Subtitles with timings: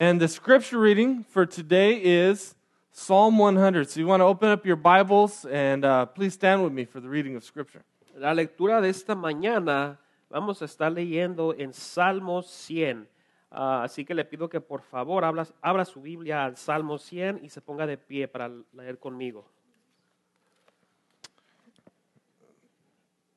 [0.00, 2.54] And the scripture reading for today is
[2.92, 3.90] Psalm 100.
[3.90, 7.00] So you want to open up your Bibles and uh, please stand with me for
[7.00, 7.82] the reading of scripture.
[8.16, 9.98] La lectura de esta mañana
[10.30, 13.08] vamos a estar leyendo en Salmo 100.
[13.50, 17.40] Ah, así que le pido que por favor abra, abra su Biblia al Salmo 100
[17.42, 19.46] y se ponga de pie para leer conmigo.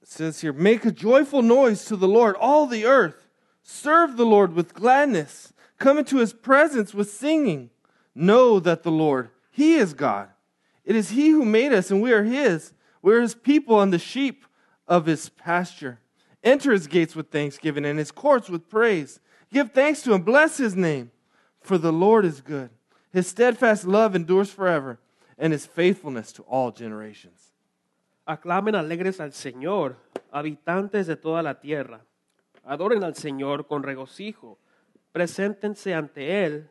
[0.03, 3.27] It says here, Make a joyful noise to the Lord, all the earth.
[3.63, 5.53] Serve the Lord with gladness.
[5.81, 7.71] Come into his presence with singing.
[8.13, 10.29] Know that the Lord, he is God.
[10.85, 12.73] It is he who made us, and we are his.
[13.01, 14.45] We are his people and the sheep
[14.87, 15.99] of his pasture.
[16.43, 19.19] Enter his gates with thanksgiving and his courts with praise.
[19.51, 21.09] Give thanks to him, bless his name,
[21.61, 22.69] for the Lord is good.
[23.11, 24.99] His steadfast love endures forever,
[25.35, 27.53] and his faithfulness to all generations.
[28.27, 29.95] Aclamen alegres al Señor,
[30.31, 32.01] habitantes de toda la tierra.
[32.69, 34.59] Adoren al Señor con regocijo.
[35.11, 36.69] Preséntense ante Él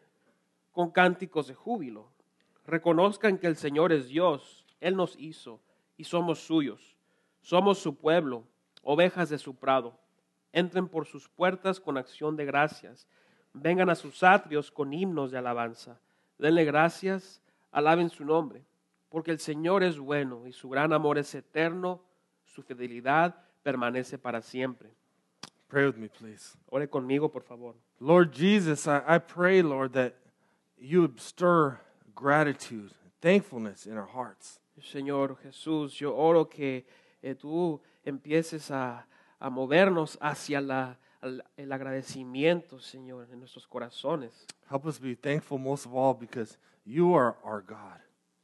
[0.73, 2.11] con cánticos de júbilo.
[2.65, 4.66] Reconozcan que el Señor es Dios.
[4.80, 5.60] Él nos hizo
[5.96, 6.96] y somos suyos.
[7.41, 8.45] Somos su pueblo,
[8.83, 9.99] ovejas de su prado.
[10.52, 13.07] Entren por sus puertas con acción de gracias.
[13.52, 16.01] Vengan a sus atrios con himnos de alabanza.
[16.38, 18.65] Denle gracias, alaben su nombre,
[19.09, 22.02] porque el Señor es bueno y su gran amor es eterno,
[22.45, 24.95] su fidelidad permanece para siempre.
[25.71, 26.57] Pray with me, please.
[26.68, 27.74] Ore conmigo, por favor.
[28.01, 30.15] Lord Jesus, I, I pray, Lord, that
[30.77, 31.79] you would stir
[32.15, 32.90] gratitude,
[33.23, 34.59] thankfulness in our hearts.
[34.80, 36.85] Señor Jesús, yo oro que
[37.23, 39.07] eh, tú empieces a,
[39.38, 44.46] a movernos hacia la, al- el agradecimiento, Señor, en nuestros corazones.
[44.71, 48.01] Help us be thankful most of all because you are our God.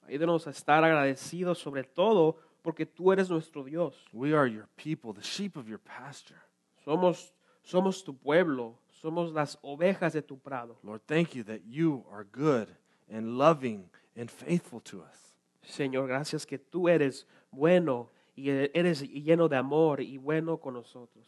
[0.08, 3.94] Ayúdanos a estar agradecidos sobre todo porque tú eres nuestro Dios.
[4.12, 6.42] We are your people, the sheep of your pasture.
[6.86, 7.32] Somos,
[7.64, 10.78] somos tu pueblo, somos las ovejas de tu prado.
[10.84, 12.68] Lord, thank you that you are good
[13.12, 15.34] and loving and faithful to us.
[15.64, 21.26] Señor, gracias que tú eres bueno y eres lleno de amor y bueno con nosotros.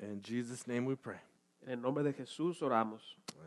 [0.00, 1.20] In Jesus' name we pray.
[1.66, 3.02] En el nombre de Jesús oramos.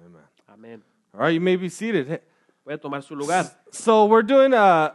[0.06, 0.22] Amen.
[0.48, 0.84] Amén.
[1.16, 2.22] All right, you may be seated.
[2.68, 3.50] A tomar su lugar.
[3.72, 4.92] So we're doing uh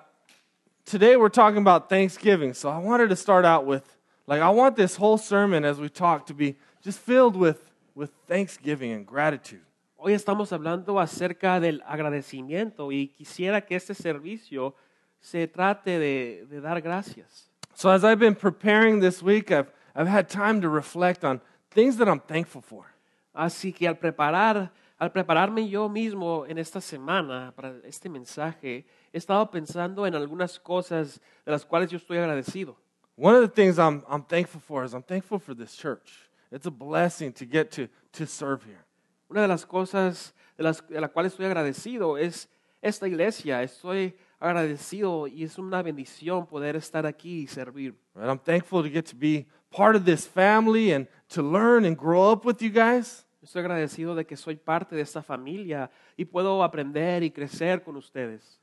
[0.85, 2.55] today we're talking about Thanksgiving.
[2.55, 3.94] So I wanted to start out with
[4.27, 7.61] like I want this whole sermon as we talk to be just filled with
[7.95, 9.63] with thanksgiving and gratitude.
[9.97, 14.75] Hoy estamos hablando acerca del agradecimiento y quisiera que este servicio
[15.21, 17.49] se trate de, de dar gracias.
[17.75, 21.41] So as I've been preparing this week, I've I've had time to reflect on
[21.71, 22.87] things that I'm thankful for.
[23.33, 29.19] Así que al preparar, al prepararme yo mismo en esta semana para este mensaje, he
[29.19, 32.77] estado pensando en algunas cosas de las cuales yo estoy agradecido.
[33.17, 36.29] One of the things I'm I'm thankful for is I'm thankful for this church.
[36.51, 38.85] It's a blessing to get to to serve here.
[39.31, 42.49] Una de las cosas de las de la cual estoy agradecido es
[42.83, 43.63] esta iglesia.
[43.63, 47.95] Estoy agradecido y es una bendición poder estar aquí y servir.
[48.15, 48.29] Right?
[48.29, 52.33] I'm thankful to get to be part of this family and to learn and grow
[52.33, 53.25] up with you guys.
[53.43, 57.97] Estoy agradecido de que soy parte de esta familia y puedo aprender y crecer con
[57.97, 58.59] ustedes.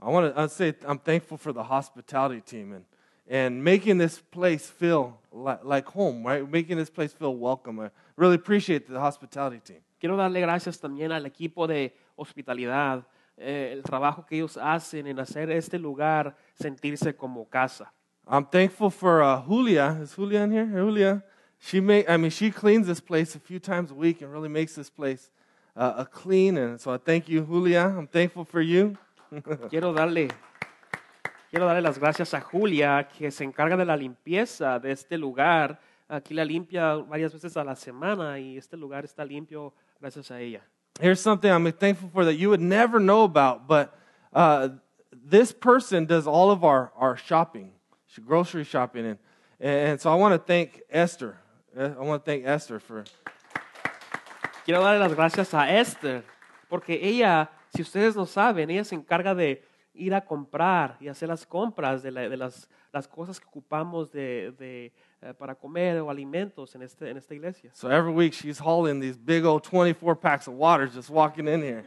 [0.00, 2.84] I want to say I'm thankful for the hospitality team and,
[3.28, 6.48] and making this place feel like, like home, right?
[6.48, 7.80] Making this place feel welcome.
[7.80, 9.80] I really appreciate the hospitality team.
[10.00, 13.04] Quiero darle gracias también al equipo de hospitalidad,
[13.36, 17.92] eh, el trabajo que ellos hacen en hacer este lugar sentirse como casa.
[18.26, 19.98] I'm thankful for uh, Julia.
[20.02, 20.66] Is Julia in here?
[20.66, 21.22] Julia.
[21.58, 24.48] She make, I mean, she cleans this place a few times a week and really
[24.48, 25.30] makes this place
[25.76, 26.56] uh, a clean.
[26.56, 27.94] And so I thank you, Julia.
[27.96, 28.96] I'm thankful for you.
[29.68, 30.30] Quiero darle,
[31.50, 35.80] quiero darle las gracias a Julia, que se encarga de la limpieza de este lugar.
[36.08, 40.40] Aquí la limpia varias veces a la semana y este lugar está limpio gracias a
[40.40, 40.62] ella.
[41.00, 43.94] Here's something I'm thankful for that you would never know about, but
[44.32, 44.68] uh,
[45.12, 47.72] this person does all of our, our shopping,
[48.26, 49.06] grocery shopping.
[49.06, 49.18] And,
[49.60, 51.36] and so I want to thank Esther.
[51.76, 53.04] I want to thank Esther for,
[54.64, 56.22] Quiero darle las gracias a Esther,
[56.68, 59.62] porque ella, si ustedes no saben, ella se encarga de
[60.00, 64.10] ir a comprar y hacer las compras de, la- de las, las cosas que ocupamos
[64.10, 64.92] de, de,
[65.22, 67.70] eh, para comer o alimentos en, este, en esta iglesia.
[67.74, 71.60] so every week she's hauling these big old 24 packs of waters just walking in
[71.62, 71.84] here.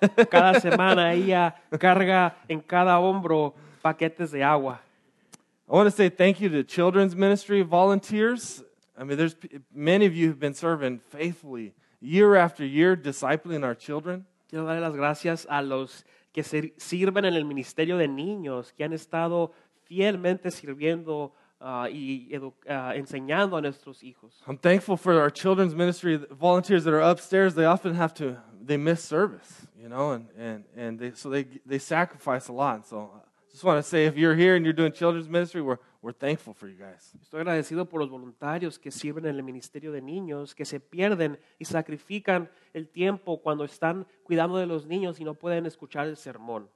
[0.30, 4.80] Cada semana ella carga en cada hombro paquetes de agua.
[5.68, 8.62] I want to say thank you to children's ministry volunteers.
[8.96, 9.34] I mean, there's
[9.74, 14.24] many of you have been serving faithfully year after year, discipling our children.
[14.48, 16.04] Quiero darle las gracias a los
[16.42, 19.52] que sirven en el ministerio de niños, que han estado
[19.84, 22.30] fielmente sirviendo ah, y
[22.68, 24.42] ah, enseñando a nuestros hijos.
[24.46, 27.54] I'm thankful for our children's ministry volunteers that are upstairs.
[27.54, 31.46] They often have to they miss service, you know, and, and, and they, so they,
[31.66, 32.86] they sacrifice a lot.
[32.86, 35.78] So I just want to say if you're here and you're doing children's ministry, we're,
[36.00, 37.12] we're thankful for you guys.
[37.20, 41.38] Estoy agradecido por los voluntarios que sirven en el ministerio de niños, que se pierden
[41.58, 46.16] y sacrifican el tiempo cuando están cuidando de los niños y no pueden escuchar el
[46.16, 46.68] sermón.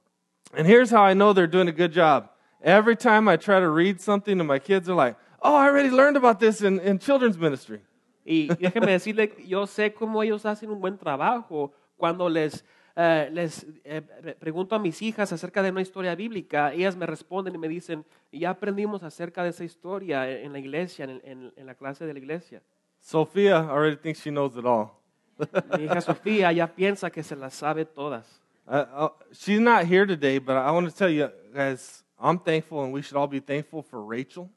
[0.55, 2.29] And here's how I know they're doing a good job.
[2.61, 5.89] Every time I try to read something to my kids, they're like, oh, I already
[5.89, 7.81] learned about this in, in children's ministry.
[8.25, 12.63] Y déjeme decirle, yo sé cómo ellos hacen un buen trabajo cuando les,
[12.95, 17.05] eh, les eh, pre- pregunto a mis hijas acerca de una historia bíblica, ellas me
[17.05, 21.53] responden y me dicen, ya aprendimos acerca de esa historia en, la iglesia, en, en-
[21.55, 22.61] en la clase de la iglesia.
[22.99, 24.91] Sophia already thinks she knows it all.
[25.77, 28.39] Mi hija Sofía ya piensa que se las sabe todas.
[28.65, 32.83] Uh, uh, she's not here today, but I want to tell you guys, I'm thankful,
[32.83, 34.49] and we should all be thankful for Rachel.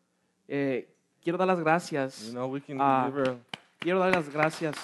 [0.47, 0.87] Eh,
[1.25, 2.27] quiero dar las gracias.
[2.29, 3.37] You know, we can give her.
[3.81, 4.77] Quiero dar las gracias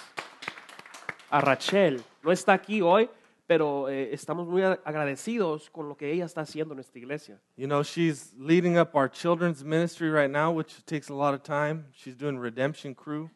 [1.30, 2.02] a Rachel.
[2.24, 3.08] No está aquí hoy,
[3.52, 7.38] pero eh, estamos muy agradecidos con lo que ella está haciendo en nuestra iglesia.
[7.54, 11.42] you know, she's leading up our children's ministry right now, which takes a lot of
[11.42, 11.84] time.
[11.92, 13.28] She's doing Redemption Crew.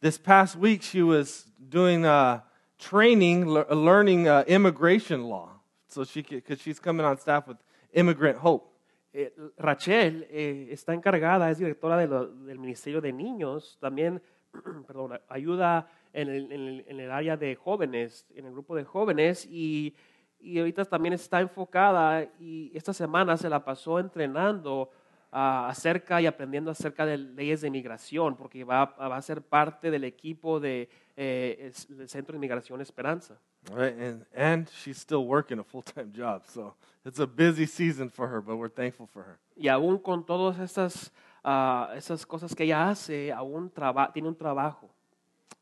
[0.00, 2.40] This past week, she was doing uh,
[2.80, 5.50] training, le- learning uh, immigration law,
[5.86, 7.58] so she because she's coming on staff with
[7.92, 8.66] Immigrant Hope.
[9.14, 14.20] Eh, Rachel eh, está encargada, es directora de lo- del Ministerio de Niños, también
[14.88, 18.84] perdón, ayuda en el, en el- en el área de jóvenes, en el grupo de
[18.84, 19.94] jóvenes, y,
[20.40, 24.90] y ahorita también está enfocada y esta semana se la pasó entrenando
[25.32, 29.90] ah, acerca y aprendiendo acerca de leyes de inmigración, porque va, va a ser parte
[29.90, 33.38] del equipo de, eh, del Centro de Inmigración Esperanza.
[33.72, 36.74] Right, and and she's still working a full time job, so
[37.04, 38.40] it's a busy season for her.
[38.40, 39.38] But we're thankful for her.
[39.54, 41.12] Y aún con todas estas,
[41.44, 44.88] ah, esas cosas que ella hace, aún traba- tiene un trabajo.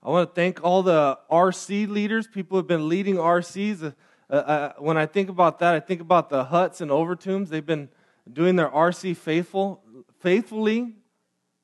[0.03, 3.95] I want to thank all the RC leaders, people who have been leading RCs.
[4.31, 7.49] Uh, uh, when I think about that, I think about the Huts and Overtons.
[7.49, 7.89] They've been
[8.33, 9.83] doing their RC faithful,
[10.21, 10.95] faithfully,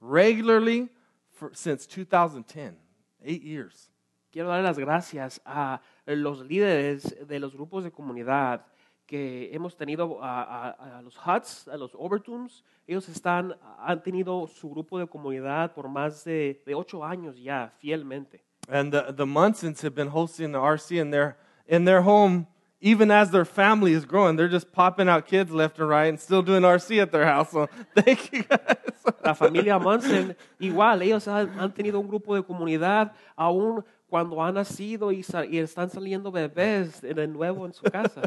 [0.00, 0.88] regularly
[1.30, 2.76] for, since 2010,
[3.24, 3.90] eight years.
[4.32, 5.78] Quiero dar las gracias a
[6.08, 8.62] los líderes de los grupos de comunidad
[9.06, 12.62] que hemos tenido, a, a- a los Huts, a los Overtombs.
[12.86, 17.70] Ellos están, han tenido su grupo de comunidad por más de, de ocho años ya,
[17.78, 18.42] fielmente.
[18.68, 21.36] And the, the Munsons have been hosting the RC in their,
[21.66, 22.46] in their home,
[22.80, 24.36] even as their family is growing.
[24.36, 27.50] They're just popping out kids left and right and still doing RC at their house.
[27.52, 28.60] So thank you guys.
[29.22, 34.54] La familia Munson, igual, ellos han, han tenido un grupo de comunidad aún cuando han
[34.54, 38.22] nacido y, y están saliendo bebés de nuevo en su casa.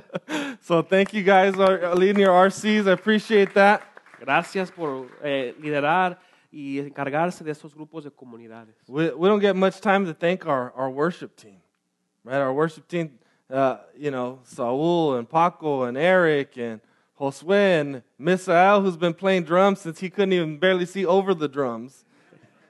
[0.60, 2.90] So thank you guys for leading your RCs.
[2.90, 3.84] I appreciate that.
[4.20, 6.20] Gracias por eh, liderar
[6.52, 8.76] y encargarse de estos grupos de comunidades.
[8.90, 11.62] We, we don't get much time to thank our, our worship team,
[12.26, 12.42] right?
[12.42, 13.18] Our worship team,
[13.50, 16.82] uh, you know, Saul and Paco and Eric and
[17.18, 21.48] Josue and Misael, who's been playing drums since he couldn't even barely see over the
[21.48, 22.04] drums.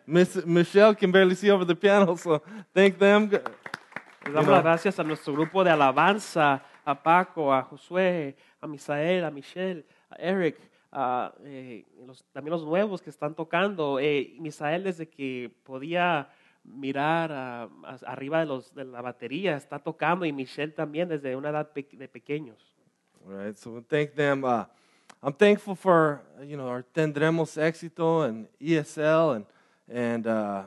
[0.07, 2.41] Miss, Michelle can barely see over the piano, so
[2.73, 3.29] thank them.
[3.29, 9.25] Les damos las gracias a nuestro grupo de alabanza, a Paco, a Josué, a Misael,
[9.25, 10.57] a Michelle, a Eric,
[10.91, 13.99] a, eh, los- también los nuevos que están tocando.
[13.99, 16.29] Eh, Misael desde que podía
[16.63, 21.35] mirar a- a- arriba de, los, de la batería está tocando y Michelle también desde
[21.35, 22.75] una edad pe- de pequeños.
[23.25, 24.43] All right, so thank them.
[24.45, 24.63] Uh,
[25.21, 29.45] I'm thankful for you know our Tendremos Éxito and ESL and
[29.89, 30.63] and uh,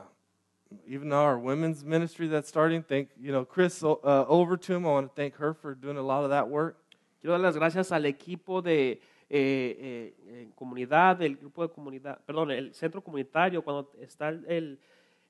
[0.87, 2.83] even our women's ministry that's starting.
[2.83, 3.95] Thank you know Chris uh,
[4.27, 4.85] Overton.
[4.85, 6.77] I want to thank her for doing a lot of that work.
[7.21, 8.99] Quiero dar las gracias al equipo de
[9.29, 14.79] eh, eh, comunidad, del grupo de comunidad, perdón, el centro comunitario, cuando está el,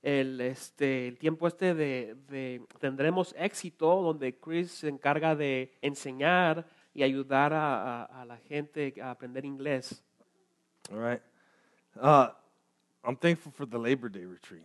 [0.01, 6.65] el, este, el tiempo este de, de tendremos éxito, donde Chris se encarga de enseñar
[6.93, 10.01] y ayudar a, a- a la gente a aprender inglés.
[10.91, 11.21] All right.
[11.95, 12.29] Uh,
[13.03, 14.63] I'm thankful for the Labor Day retreat.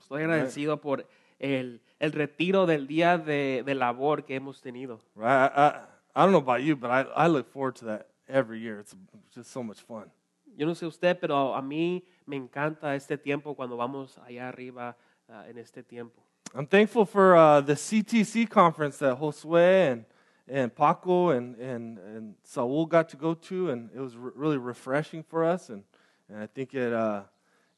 [0.00, 1.04] Estoy agradecido por
[1.40, 5.00] el, el retiro del día de, de labor que hemos tenido.
[5.14, 5.26] Right.
[5.26, 5.80] I, I,
[6.14, 8.78] I don't know about you, but I, I look forward to that every year.
[8.78, 8.94] It's
[9.34, 10.10] just so much fun.
[10.56, 14.96] Yo no sé usted, pero a mí me encanta este tiempo cuando vamos allá arriba
[15.28, 16.22] ah, en este tiempo.
[16.54, 20.04] I'm thankful for uh, the CTC conference that Josue and,
[20.48, 24.56] and Paco and, and, and Saul got to go to, and it was re- really
[24.56, 25.82] refreshing for us, and,
[26.30, 27.22] and I think it, uh,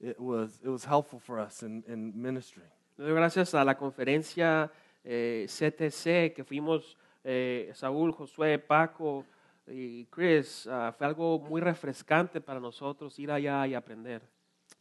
[0.00, 2.64] it, was, it was helpful for us in, in ministry.
[2.96, 4.70] Gracias a la conferencia
[5.04, 9.24] eh, CTC que fuimos eh, Saúl, Josué, Paco
[9.66, 10.66] y Chris.
[10.66, 14.22] ah, fue algo muy refrescante para nosotros ir allá y aprender.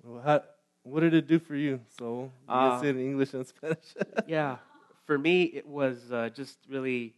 [0.04, 0.42] Well, how,
[0.84, 1.80] what did it do for you?
[1.98, 3.96] So you Uh, in English and Spanish.
[4.28, 4.58] Yeah.
[5.06, 7.14] for me, it was uh, just really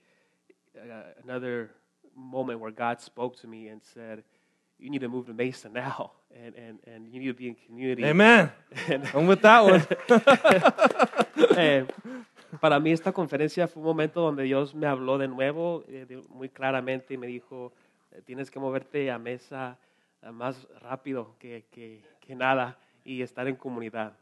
[0.76, 1.72] uh, another
[2.16, 4.24] moment where God spoke to me and said,
[4.80, 6.12] "You need to move to Mesa now,
[6.46, 8.52] and and and you need to be in community." Amen.
[8.88, 9.86] And- I'm with that one.
[11.58, 11.86] Eh,
[12.60, 16.22] para mí esta conferencia fue un momento donde Dios me habló de nuevo eh, de-
[16.30, 17.72] muy claramente y me dijo,
[18.12, 19.78] eh, tienes que moverte a mesa
[20.34, 24.14] más rápido que, que, que nada y estar en comunidad.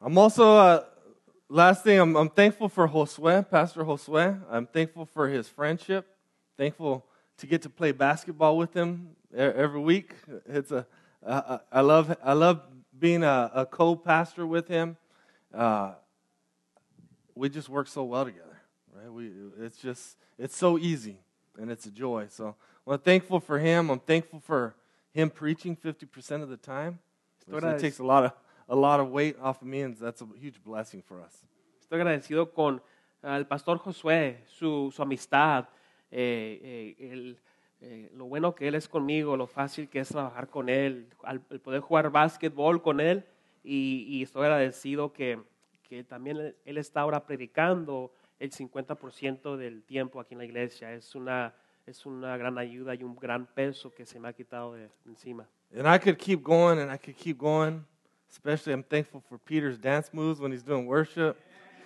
[0.00, 0.80] I'm also, uh,
[1.48, 4.40] last thing, I'm, I'm thankful for Josue, Pastor Josue.
[4.50, 6.06] I'm thankful for his friendship.
[6.56, 7.04] Thankful
[7.38, 10.14] to get to play basketball with him every week.
[10.46, 10.86] It's a,
[11.24, 12.62] uh, I love, I love
[12.98, 14.96] being a, a co-pastor with him.
[15.52, 15.92] Uh,
[17.34, 18.60] we just work so well together,
[18.94, 19.12] right?
[19.12, 21.18] We, it's just, it's so easy
[21.58, 22.26] and it's a joy.
[22.30, 23.90] So I'm thankful for him.
[23.90, 24.74] I'm thankful for
[25.12, 26.98] him preaching 50% of the time.
[27.48, 28.32] That takes a lot of
[28.68, 31.44] a lot of weight off of me, and that's a huge blessing for us.
[31.80, 32.80] Estoy agradecido con
[33.22, 35.68] el pastor Josué, su, su amistad,
[36.10, 37.36] eh, eh, el,
[37.84, 41.42] eh, lo bueno que él es conmigo, lo fácil que es trabajar con él, al,
[41.50, 43.24] el poder jugar básquetbol con él
[43.64, 45.40] y, y estoy agradecido que,
[45.82, 50.92] que también él, está ahora predicando el 50% del tiempo aquí en la iglesia.
[50.92, 54.74] Es una, es una gran ayuda y un gran peso que se me ha quitado
[54.74, 55.48] de encima.
[55.74, 57.84] And I could keep going, and I could keep going.
[58.30, 61.36] Especially, I'm thankful for Peter's dance moves when he's doing worship.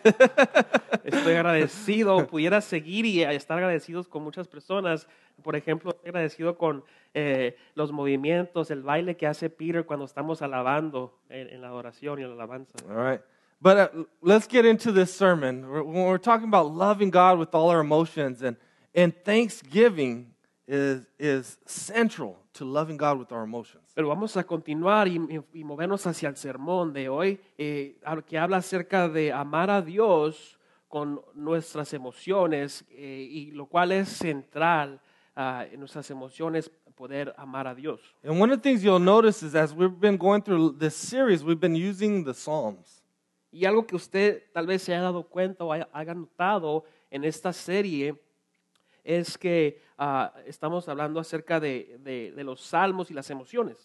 [1.04, 5.08] Estoy agradecido, pudiera seguir y estar agradecidos con muchas personas.
[5.42, 6.84] Por ejemplo, estoy agradecido con
[7.14, 12.18] eh, los movimientos, el baile que hace Peter cuando estamos alabando en, en la adoración
[12.18, 12.72] y en la alabanza.
[12.88, 13.20] All right,
[13.60, 15.64] but uh, let's get into this sermon.
[15.68, 18.56] When we're talking about loving God with all our emotions, and
[18.94, 20.32] and Thanksgiving
[20.66, 23.85] is is central to loving God with our emotions.
[23.96, 25.18] Pero vamos a continuar y,
[25.54, 30.58] y- movernos hacia el sermón de hoy, eh, que habla acerca de amar a Dios
[30.86, 35.00] con nuestras emociones, eh, y lo cual es central
[35.34, 38.02] ah, en nuestras emociones, poder amar a Dios.
[38.22, 41.42] And one of the things you'll notice is as we've been going through this series,
[41.42, 43.02] we've been using the Psalms.
[43.50, 47.24] Y algo que usted tal vez se haya dado cuenta o haya, haya notado en
[47.24, 48.14] esta serie
[49.02, 53.76] es que ah, estamos hablando acerca de, de- de los salmos y las emociones.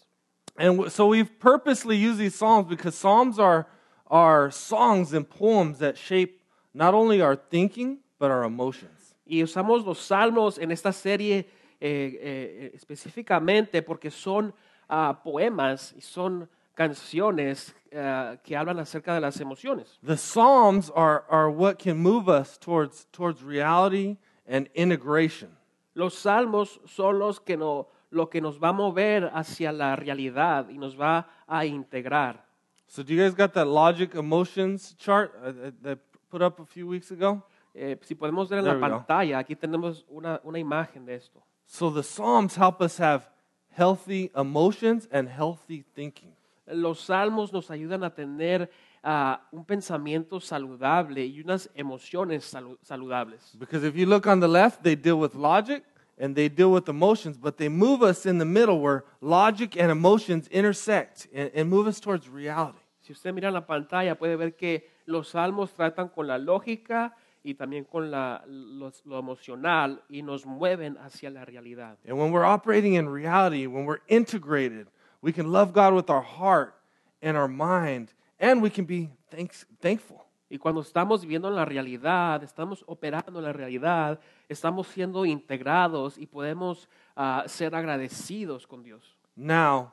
[0.56, 3.66] And so we've purposely used these psalms because psalms are,
[4.08, 6.42] are songs and poems that shape
[6.74, 9.14] not only our thinking, but our emotions.
[9.26, 11.46] Y usamos los salmos en esta serie
[11.80, 14.52] eh, eh, específicamente porque son
[14.90, 19.98] ah, poemas y son canciones ah, que hablan acerca de las emociones.
[20.02, 25.56] The psalms are, are what can move us towards, towards reality and integration.
[25.94, 30.68] Los salmos son los que no, lo que nos va a mover hacia la realidad
[30.68, 32.44] y nos va a integrar.
[32.86, 36.60] So, do you guys got that logic emotions chart uh, that that I put up
[36.60, 37.42] a few weeks ago?
[37.74, 38.98] Eh, si podemos ver en There la we go.
[38.98, 41.42] pantalla, aquí tenemos una, una imagen de esto.
[41.66, 43.28] So, the psalms help us have
[43.70, 46.34] healthy emotions and healthy thinking.
[46.66, 48.70] Los salmos nos ayudan a tener
[49.02, 53.56] ah, un pensamiento saludable y unas emociones salu- saludables.
[53.58, 55.82] Because if you look on the left, they deal with logic
[56.18, 59.90] and they deal with emotions, but they move us in the middle where logic and
[59.90, 62.78] emotions intersect and, and move us towards reality.
[63.00, 67.12] Si usted mira en la pantalla, puede ver que los salmos tratan con la lógica
[67.42, 71.96] y también con la- los- lo emocional y nos mueven hacia la realidad.
[72.06, 74.86] And when we're operating in reality, when we're integrated,
[75.20, 76.74] we can love God with our heart
[77.20, 80.18] and our mind, and we can be thanks, thankful.
[80.50, 84.20] Y cuando estamos viviendo en la realidad, estamos operando en la realidad,
[84.50, 89.16] estamos siendo integrados y podemos ah, ser agradecidos con Dios.
[89.34, 89.92] Now,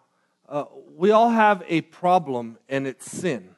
[0.50, 0.66] uh,
[0.98, 3.56] we all have a problem, and it's sin.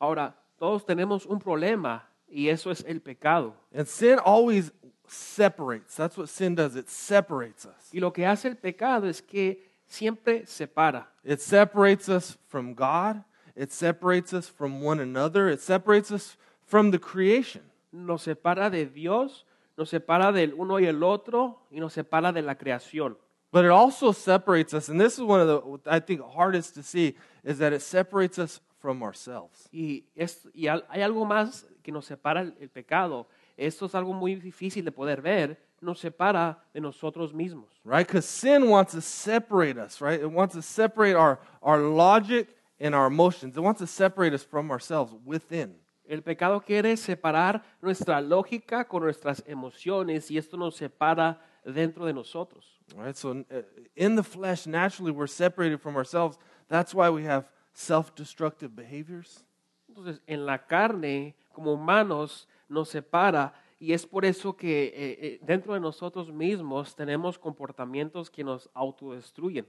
[0.00, 3.54] Ahora, todos tenemos un problema y eso es el pecado.
[3.72, 4.72] And sin always
[5.06, 5.94] separates.
[5.94, 7.90] That's what sin does, it separates us.
[7.92, 11.06] Y lo que hace el pecado es que siempre separa.
[11.22, 13.22] It separates us from God,
[13.56, 17.62] it separates us from one another, it separates us from the creation.
[17.92, 19.44] Nos separa de Dios,
[19.76, 23.16] nos separa del uno y el otro y nos separa de la creación.
[23.52, 26.84] But it also separates us, and this is one of the, I think, hardest to
[26.84, 29.68] see, is that it separates us from ourselves.
[29.72, 33.26] Y, es, y al- hay algo más que nos separa el, el pecado.
[33.58, 35.58] Esto es algo muy difícil de poder ver.
[35.82, 37.66] Nos separa de nosotros mismos.
[37.84, 38.06] right?
[38.06, 40.20] Because sin wants to separate us, right?
[40.20, 42.48] It wants to separate our, our logic
[42.80, 43.56] and our emotions.
[43.56, 45.74] It wants to separate us from ourselves within.
[46.08, 52.12] El pecado quiere separar nuestra lógica con nuestras emociones y esto nos separa dentro de
[52.12, 52.80] nosotros.
[52.96, 53.16] Right?
[53.16, 53.62] So uh,
[53.94, 56.36] in the flesh, naturally, we're separated from ourselves.
[56.68, 57.44] That's why we have
[57.74, 59.44] self destructive behaviors.
[59.88, 65.40] Entonces, en la carne, como humanos, nos separa y es por eso que eh, eh,
[65.42, 69.66] dentro de nosotros mismos tenemos comportamientos que nos autodestruyen.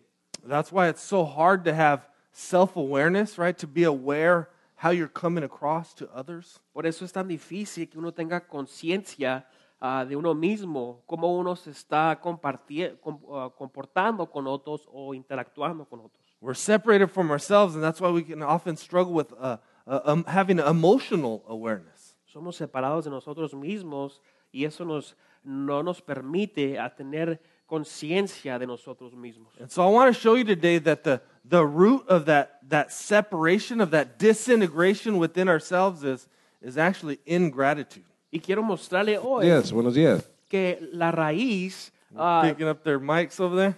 [0.47, 3.57] That's why it's so hard to have self awareness, right?
[3.57, 6.59] To be aware how you're coming across to others.
[6.73, 9.45] Por eso es tan difícil que uno tenga conciencia
[9.79, 15.13] ah, de uno mismo, cómo uno se está comparti- com- ah, comportando con otros o
[15.13, 16.21] interactuando con otros.
[16.41, 20.23] We're separated from ourselves, and that's why we can often struggle with uh, uh, um,
[20.25, 22.15] having emotional awareness.
[22.25, 24.21] Somos separados de nosotros mismos
[24.51, 27.39] y eso nos, no nos permite a tener
[27.71, 29.47] conciencia de nosotros mismos.
[29.57, 32.91] And so I want to show you today that the, the root of that, that
[32.91, 36.27] separation, of that disintegration within ourselves is,
[36.61, 38.03] is actually ingratitude.
[38.29, 40.27] Y quiero mostrarle hoy Yes, buenos días.
[40.49, 43.75] que la raíz, ah, Picking up their mics over there.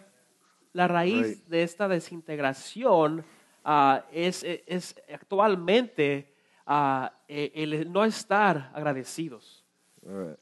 [0.74, 1.48] la raíz Right.
[1.48, 3.24] de esta desintegración
[3.64, 6.34] ah, es, es actualmente
[6.66, 9.64] ah, eh, el no estar agradecidos.
[10.08, 10.40] All right.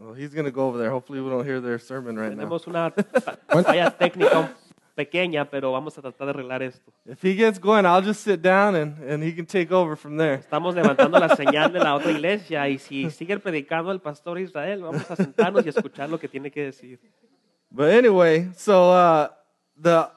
[0.00, 0.90] Well, he's going to go over there.
[0.90, 2.46] Hopefully, we don't hear their sermon right now.
[2.46, 2.90] Tenemos una
[3.48, 4.48] falla técnica
[4.96, 6.90] pequeña, pero vamos a tratar de arreglar esto.
[7.04, 10.16] If he gets going, I'll just sit down and, and he can take over from
[10.16, 10.38] there.
[10.38, 14.80] Estamos levantando la señal de la otra iglesia y si sigue predicando el pastor Israel,
[14.80, 16.98] vamos a sentarnos y escuchar lo que tiene que decir.
[17.70, 19.28] But anyway, so uh,
[19.76, 20.08] the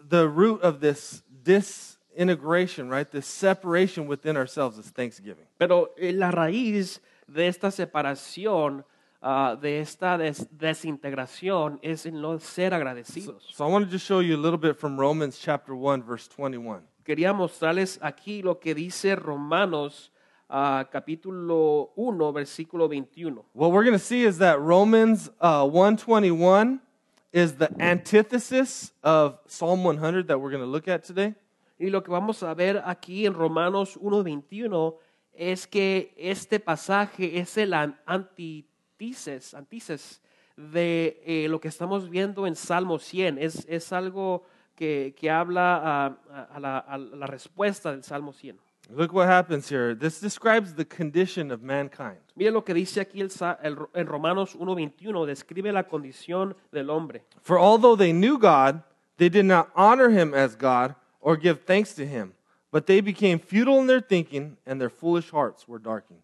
[0.00, 3.10] the root of this disintegration, right?
[3.10, 5.44] This separation within ourselves is Thanksgiving.
[5.58, 8.84] Pero eh, la raíz de esta separación,
[9.26, 13.42] ah, de esta des- desintegración, es el no ser agradecidos.
[13.54, 16.82] So I wanted to show you a little bit from Romans chapter 1, verse 21.
[17.04, 20.10] Quería mostrarles aquí lo que dice Romanos
[20.48, 23.42] ah, capítulo 1, versículo 21.
[23.54, 26.80] What we're going to see is that Romans uh, 121
[27.32, 31.34] is the antithesis of Psalm 100 that we're going to look at today.
[31.78, 34.94] Y lo que vamos a ver aquí en Romanos 1.21
[35.36, 37.98] es que este pasaje es el an-
[39.04, 40.20] antítesis, antítesis
[40.56, 43.38] de eh, lo que estamos viendo en Salmo 100.
[43.38, 44.44] Es, es algo
[44.76, 48.58] que, que habla a, a- la, a la respuesta del Salmo 100.
[48.90, 49.94] Look what happens here.
[49.94, 52.18] This describes the condition of mankind.
[52.36, 53.30] Mire lo que dice aquí el,
[53.62, 57.22] el- en Romanos 1.21, describe la condición del hombre.
[57.40, 58.82] For although they knew God,
[59.16, 62.34] they did not honor him as God or give thanks to him,
[62.70, 66.20] but they became futile in their thinking, and their foolish hearts were darkened.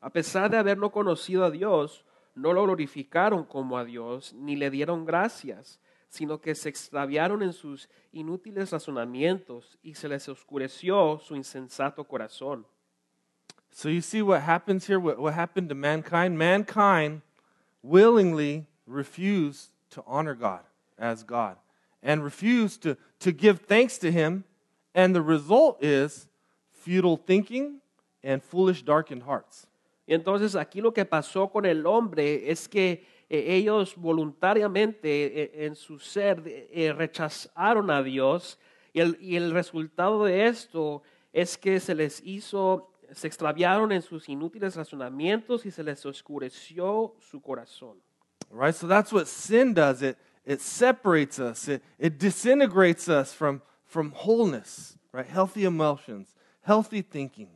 [0.00, 2.02] A pesar de haberlo conocido a Dios,
[2.34, 7.52] no lo glorificaron como a Dios, ni le dieron gracias, sino que se extraviaron en
[7.52, 12.66] sus inútiles razonamientos y se les oscureció su insensato corazón.
[13.70, 16.36] So you see what happens here, what, what happened to mankind?
[16.36, 17.22] Mankind
[17.82, 20.60] willingly refused to honor God
[20.98, 21.56] as God
[22.02, 24.44] and refused to, to give thanks to him,
[24.94, 26.26] and the result is
[26.70, 27.80] futile thinking
[28.22, 29.66] and foolish darkened hearts.
[30.06, 35.66] Y entonces aquí lo que pasó con el hombre es que eh, ellos voluntariamente eh,
[35.66, 38.58] en su ser eh, rechazaron a Dios
[38.92, 44.02] y el, y el resultado de esto es que se les hizo, se extraviaron en
[44.02, 47.98] sus inútiles razonamientos y se les oscureció su corazón.
[48.50, 48.74] Right?
[48.74, 50.02] So that's what sin does.
[50.02, 55.26] It, it separates us, it, it disintegrates us from, from wholeness, right?
[55.26, 57.48] Healthy emotions, healthy thinking.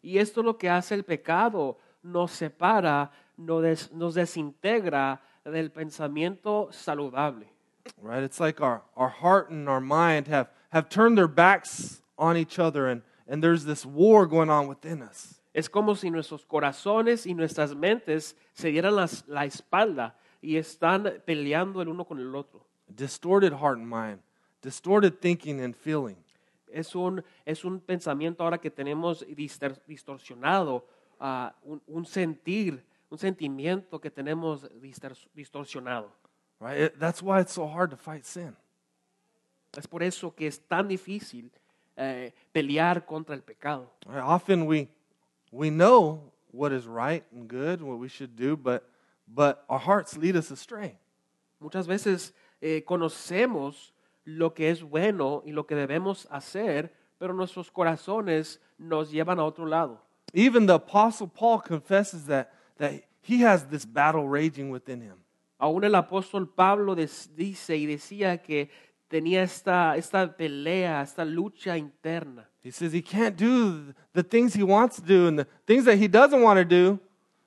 [0.00, 5.70] Y esto es lo que hace el pecado, nos separa, nos, des- nos desintegra del
[5.70, 7.46] pensamiento saludable.
[8.00, 8.22] Right?
[8.22, 12.58] It's like our, our heart and our mind have, have turned their backs on each
[12.58, 15.34] other, and, and there's this war going on within us.
[15.54, 21.22] Es como si nuestros corazones y nuestras mentes se dieran las- la espalda y están
[21.26, 22.64] peleando el uno con el otro.
[22.94, 24.20] Distorted heart and mind,
[24.62, 26.16] distorted thinking and feeling.
[26.70, 30.84] Es un, es un pensamiento ahora que tenemos distor- distorsionado,
[31.18, 36.10] ah, un, un sentir, un sentimiento que tenemos distor- distorsionado.
[36.60, 36.92] Right?
[36.98, 38.56] That's why it's so hard to fight sin.
[39.76, 41.52] Es por eso que es tan difícil
[41.96, 43.90] eh, pelear contra el pecado.
[44.06, 44.22] Right?
[44.22, 44.88] Often we,
[45.52, 48.88] we know what is right and good, what we should do, but,
[49.26, 50.98] but our hearts lead us astray.
[51.60, 53.92] Muchas veces eh, conocemos
[54.24, 59.44] lo que es bueno y lo que debemos hacer, pero nuestros corazones nos llevan a
[59.44, 60.02] otro lado.
[60.34, 65.18] Even the Apostle Paul confesses that, that he has this battle raging within him.
[65.60, 68.70] Aún el apóstol Pablo dice y decía que
[69.08, 72.46] tenía esta, esta pelea, esta lucha interna.
[72.62, 75.96] He says he can't do the things he wants to do and the things that
[75.96, 77.00] he doesn't want to do,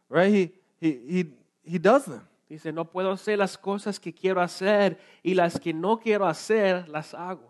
[0.10, 0.30] right?
[0.30, 1.26] He, he, he,
[1.63, 2.28] he does them.
[2.50, 6.89] Dice, no puedo hacer las cosas que quiero hacer y las que no quiero hacer
[6.89, 7.50] las hago.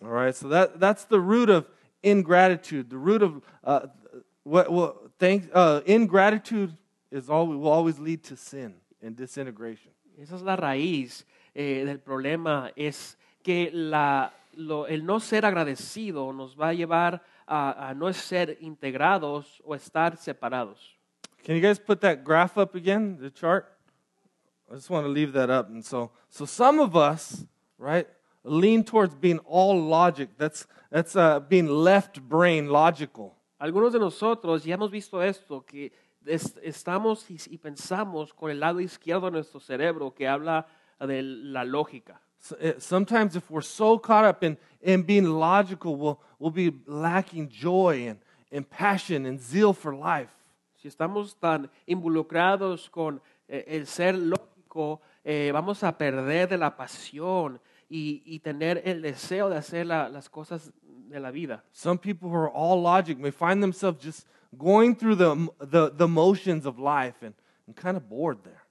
[0.00, 1.66] All right, so that, that's the root of
[2.02, 3.86] ingratitude, the root of uh,
[4.44, 6.76] what, what thank, uh, ingratitude
[7.10, 9.92] is all, will always lead to sin and disintegration.
[10.20, 16.32] Esa es la raíz eh, del problema, es que la, lo- el no ser agradecido
[16.32, 20.78] nos va a llevar a, a no ser integrados o estar separados.
[21.42, 23.66] Can you guys put that graph up again, the chart?
[24.70, 25.68] I just want to leave that up.
[25.70, 27.44] And so, so some of us,
[27.78, 28.06] right,
[28.44, 30.30] lean towards being all logic.
[30.38, 33.34] That's, that's uh, being left brain logical.
[33.60, 35.92] Algunos de nosotros ya hemos visto esto, que
[36.26, 40.66] es- estamos y, y pensamos con el lado izquierdo de nuestro cerebro que habla
[40.98, 42.20] de la lógica.
[42.38, 46.72] So, uh, sometimes if we're so caught up in, in being logical, we'll, we'll be
[46.86, 48.18] lacking joy and,
[48.50, 50.30] and passion and zeal for life.
[50.80, 56.74] Si estamos tan involucrados con eh, el ser lógico, eh, vamos a perder de la
[56.74, 61.64] pasión y, y tener el deseo de hacer la- las cosas de la vida.
[61.72, 64.26] Some people who are all logic may find themselves just
[64.56, 67.34] going through the, the, the motions of life and,
[67.66, 68.62] and kind of bored there.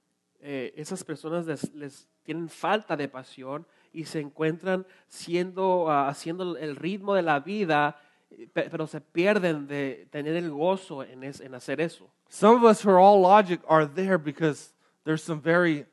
[0.42, 6.56] Eh, esas personas les, les tienen falta de pasión y se encuentran siendo, ah, haciendo
[6.56, 7.96] el ritmo de la vida,
[8.30, 12.08] eh, pe- pero se pierden de tener el gozo en, es- en hacer eso.
[12.30, 14.72] Some of us who are all logic are there because
[15.04, 15.84] there's some very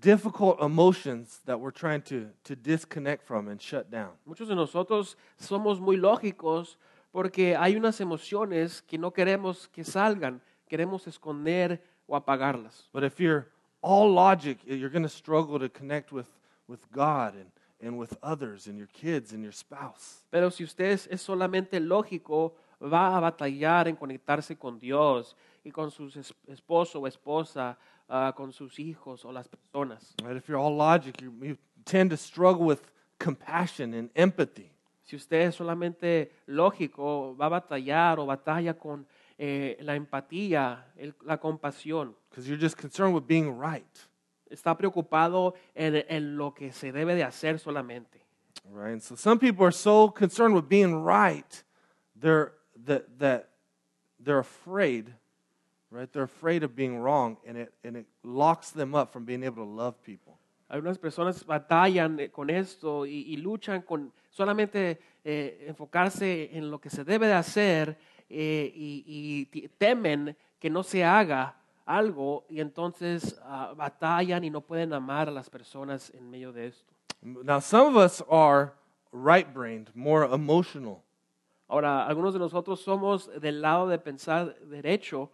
[0.00, 4.10] difficult emotions that we're trying to, to disconnect from and shut down.
[4.26, 6.76] Muchos de nosotros somos muy lógicos
[7.12, 12.88] porque hay unas emociones que no queremos que salgan, queremos esconder o apagarlas.
[12.92, 13.46] But if you're
[13.82, 16.28] all logic, you're going to struggle to connect with,
[16.66, 20.24] with God and, and with others and your kids and your spouse.
[20.30, 25.70] Pero si usted es, es solamente lógico, va a batallar en conectarse con Dios y
[25.70, 26.10] con su
[26.48, 27.78] esposo o esposa,
[28.08, 30.14] ah, con sus hijos o las personas.
[30.22, 30.36] Right?
[30.36, 32.80] If you're all logic, you, you tend to struggle with
[33.18, 34.70] compassion and empathy.
[35.02, 39.06] Si usted es solamente lógico, va a batallar o batalla con
[39.38, 42.14] eh, la empatía, el- la compasión.
[42.30, 43.84] because you're just concerned with being right,
[44.50, 48.20] Está preocupado en, en lo que se debe de hacer solamente.
[48.72, 48.92] right?
[48.92, 51.62] And so some people are so concerned with being right,
[52.18, 52.52] they're
[52.86, 53.50] that that
[54.18, 55.12] they're afraid,
[55.94, 56.12] right?
[56.12, 59.64] They're afraid of being wrong, and it and it locks them up from being able
[59.64, 60.38] to love people.
[60.68, 66.80] Algunas personas batallan eh, con esto y, y luchan con solamente eh, enfocarse en lo
[66.80, 67.96] que se debe de hacer
[68.28, 71.54] eh, y, y temen que no se haga
[71.86, 76.68] algo y entonces ah, batallan y no pueden amar a las personas en medio de
[76.68, 76.92] esto.
[77.22, 78.72] Now, some of us are
[79.12, 81.04] right-brained, more emotional,
[81.66, 85.30] Ahora, algunos de nosotros somos del lado de pensar derecho,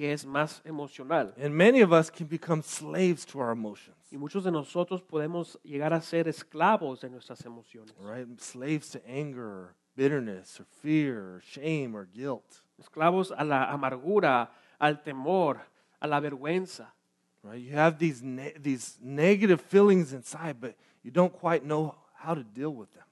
[0.00, 1.34] que es más emocional.
[1.36, 5.58] and many of us can become slaves to our emotions, Y muchos de nosotros podemos
[5.62, 7.94] llegar a ser esclavos de nuestras emociones.
[8.00, 8.26] right?
[8.40, 12.62] Slaves to anger, bitterness, or fear, or shame, or guilt.
[12.78, 15.60] Esclavos a la amargura, al temor,
[16.00, 16.92] a la vergüenza.
[17.42, 17.60] right?
[17.62, 22.42] You have these ne- these negative feelings inside, but you don't quite know how to
[22.42, 23.04] deal with them.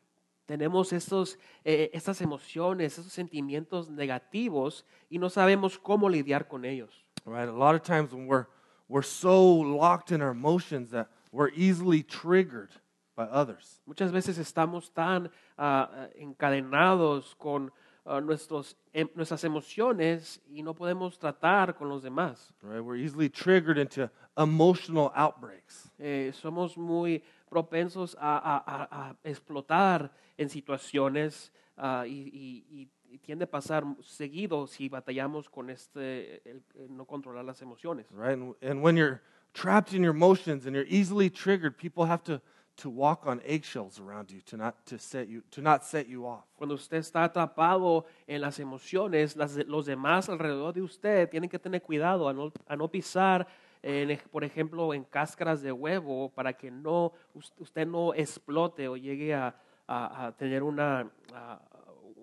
[0.49, 7.05] Tenemos estos, eh, estas emociones, esos sentimientos negativos y no sabemos cómo lidiar con ellos.
[7.27, 7.47] Right?
[7.47, 8.47] A lot of times when we're
[8.89, 12.71] we're so locked in our emotions that we're easily triggered
[13.15, 13.83] by others.
[13.87, 17.71] Muchas veces estamos tan ah, encadenados con
[18.07, 22.55] ah, nuestros, em- nuestras emociones y no podemos tratar con los demás.
[22.63, 22.81] Right?
[22.81, 25.91] We're easily triggered into emotional outbreaks.
[25.99, 33.45] Eh, somos muy propensos a, a- a- explotar en situaciones ah, y, y- y- tiende
[33.45, 38.07] a pasar seguido si batallamos con este el- el no controlar las emociones.
[38.11, 38.35] Right?
[38.35, 39.21] And, and when you're
[39.55, 42.41] trapped in your emotions and you're easily triggered, people have to
[42.77, 46.25] to walk on eggshells around you to not to set you to not set you
[46.27, 46.45] off.
[46.57, 51.59] Cuando usted está atrapado en las emociones, las los demás alrededor de usted tienen que
[51.59, 53.49] tener cuidado a no, a no pisar,
[53.83, 58.97] en por ejemplo, en cáscaras de huevo para que no, us- usted no explote o
[58.97, 59.55] llegue a,
[59.87, 61.61] a- a tener una, a-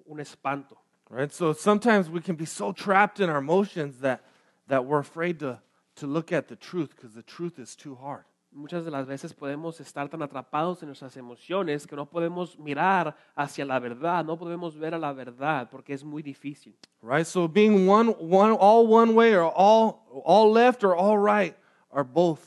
[0.06, 0.78] un espanto.
[1.10, 1.32] Right?
[1.32, 4.22] So sometimes we can be so trapped in our emotions that,
[4.68, 5.60] that we're afraid to,
[5.96, 8.26] to look at the truth because the truth is too hard.
[8.56, 13.14] Muchas de las veces podemos estar tan atrapados en nuestras emociones que no podemos mirar
[13.36, 16.74] hacia la verdad, no podemos ver a la verdad porque es muy difícil.
[17.02, 17.26] Right?
[17.26, 21.54] So being one, one, all one way or all, all left or all right
[21.92, 22.40] are both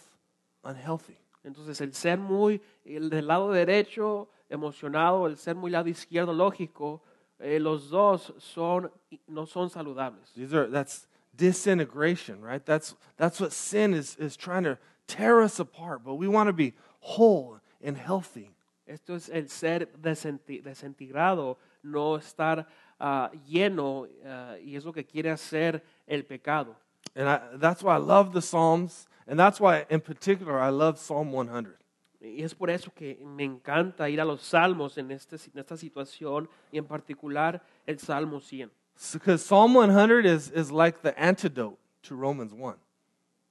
[0.65, 1.19] unhealthy.
[1.45, 7.03] Entonces, el ser muy el del lado derecho emocionado, el ser muy lado izquierdo lógico,
[7.39, 8.91] eh, los dos son
[9.27, 10.33] no son saludables.
[10.35, 12.65] These are, that's disintegration, right?
[12.65, 16.05] That's, that's what sin is, is trying to tear us apart.
[16.05, 18.51] But we want to be whole and healthy.
[18.87, 22.67] Esto es el ser desintegrado, no estar
[22.99, 26.75] ah, lleno, ah, y es lo que quiere hacer el pecado.
[27.15, 30.99] And I, that's why I love the Psalms, and that's why, in particular, I love
[30.99, 31.75] Psalm 100.
[32.21, 35.77] Y es por eso que me encanta ir a los salmos en, este, en esta
[35.77, 38.71] situación y en particular el Salmo 100.
[39.13, 42.77] Because Psalm 100 is, is like the antidote to Romans 1.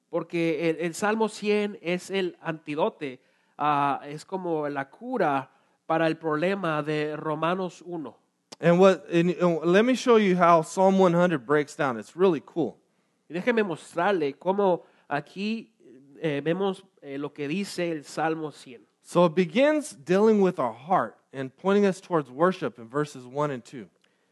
[0.09, 3.19] Porque el, el Salmo 100 es el antidote,
[3.57, 5.51] ah, es como la cura
[5.85, 8.15] para el problema de Romanos 1.
[8.59, 11.99] And what and, and let me show you how Psalm 100 breaks down.
[11.99, 12.77] It's really cool.
[13.29, 15.71] Y déjeme mostrarle cómo aquí
[16.19, 18.87] eh, vemos eh, lo que dice el Salmo 100.
[19.03, 23.51] So it begins dealing with our heart and pointing us towards worship in verses 1
[23.51, 23.87] and 2.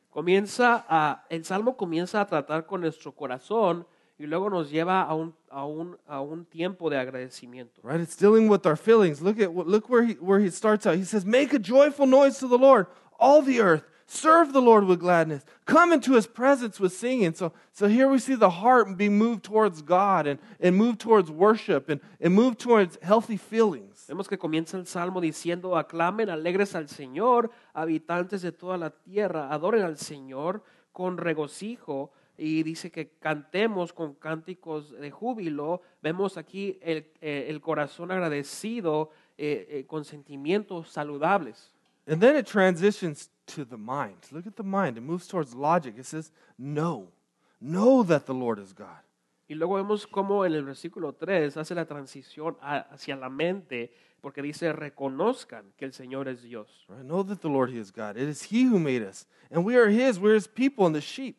[0.10, 3.86] Comienza a, el Salmo comienza a tratar con nuestro corazón
[4.18, 7.82] y luego nos lleva a un, a un, a un tiempo de agradecimiento.
[7.84, 8.00] Right?
[8.00, 9.22] It's dealing with our feelings.
[9.22, 10.98] Look at look where he where he starts out.
[10.98, 12.88] He says, "Make a joyful noise to the Lord,
[13.20, 13.84] all the earth.
[14.08, 15.44] Serve the Lord with gladness.
[15.66, 19.44] Come into his presence with singing." So so here we see the heart be moved
[19.44, 24.06] towards God and, and moved towards worship and, and moved towards healthy feelings.
[24.08, 29.52] Vemos que comienza el Salmo diciendo, aclamen alegres al Señor, habitantes de toda la tierra,
[29.52, 32.12] adoren al Señor con regocijo.
[32.38, 35.82] Y dice que cantemos con cánticos de júbilo.
[36.02, 41.72] Vemos aquí el, eh, el corazón agradecido eh, eh, con sentimientos saludables.
[42.08, 44.18] And then it transitions to the mind.
[44.32, 44.98] Look at the mind.
[44.98, 45.98] It moves towards logic.
[45.98, 47.12] It says, "Know.
[47.60, 49.02] Know that the Lord is God."
[49.48, 53.92] Y luego vemos cómo en el versículo 3 hace la transición a- hacia la mente,
[54.22, 56.86] porque dice, reconozcan que el Señor es Dios.
[56.90, 57.04] Right?
[57.04, 58.18] Know that the Lord He is God.
[58.18, 60.20] It is He who made us, and we are His.
[60.20, 61.38] We're His people and the sheep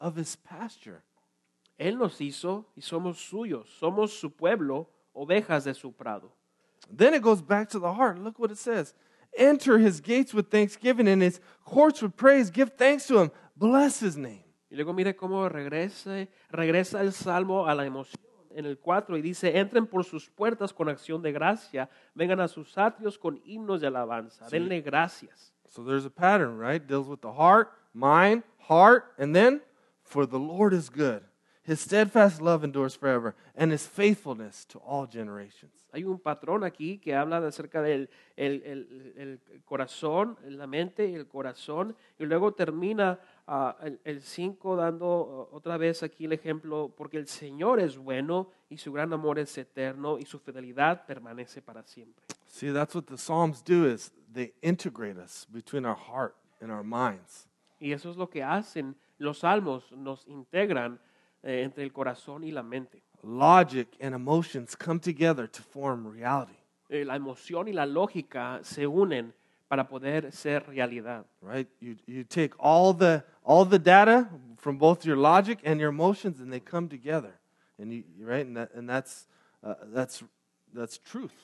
[0.00, 1.02] of His pasture.
[1.78, 6.32] Él nos hizo y somos suyos, somos su pueblo, ovejas de su prado.
[6.90, 8.18] Then it goes back to the heart.
[8.18, 8.94] Look what it says:
[9.36, 12.50] Enter His gates with thanksgiving, and His courts with praise.
[12.50, 13.30] Give thanks to Him.
[13.56, 14.44] Bless His name.
[14.70, 19.22] Y luego mire cómo regresa, regresa el salmo a la emoción en el 4 y
[19.22, 23.80] dice, entren por sus puertas con acción de gracia, vengan a sus atrios con himnos
[23.80, 25.54] de alabanza, denle gracias.
[25.68, 26.84] So there's a pattern, right?
[26.84, 29.62] Deals with the heart, mind, heart, and then
[30.08, 31.22] for the Lord is good.
[31.62, 35.70] His steadfast love endures forever, and His faithfulness to all generations.
[35.92, 41.14] Hay un patrón aquí que habla acerca del el, el- el corazón, la mente y
[41.14, 46.90] el corazón, y luego termina ah, el 5 dando ah, otra vez aquí el ejemplo,
[46.96, 51.60] porque el Señor es bueno y su gran amor es eterno y su fidelidad permanece
[51.60, 52.24] para siempre.
[52.46, 56.82] See, that's what the Psalms do is they integrate us between our heart and our
[56.82, 57.46] minds.
[57.78, 60.98] Y eso es lo que hacen los salmos, nos integran
[61.42, 63.02] eh, entre el corazón y la mente.
[63.22, 66.54] Logic and emotions come together to form reality,
[66.88, 69.34] Eh, la emoción y la lógica se unen
[69.68, 71.26] para poder ser realidad.
[71.42, 71.68] right?
[71.80, 76.40] You, you take all the, all the data from both your logic and your emotions
[76.40, 77.38] and they come together.
[77.78, 78.46] And, you, right?
[78.46, 79.26] and, that, and that's,
[79.62, 80.22] uh, that's,
[80.72, 81.34] that's truth.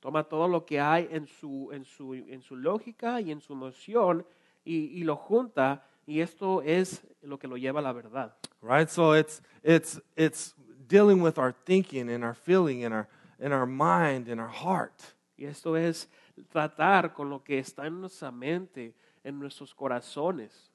[0.00, 3.52] Toma todo lo que hay en su, en su, en su lógica y en su
[3.54, 4.24] emoción
[4.64, 8.32] y, y lo junta y esto es lo que lo lleva a la verdad.
[8.60, 8.90] right?
[8.90, 10.54] So it's it's it's
[10.86, 13.08] dealing with our thinking and our feeling and our
[13.40, 15.14] and our mind and our heart.
[15.38, 16.08] Y esto es
[16.52, 20.70] tratar con lo que está en nuestra mente, en nuestros corazones.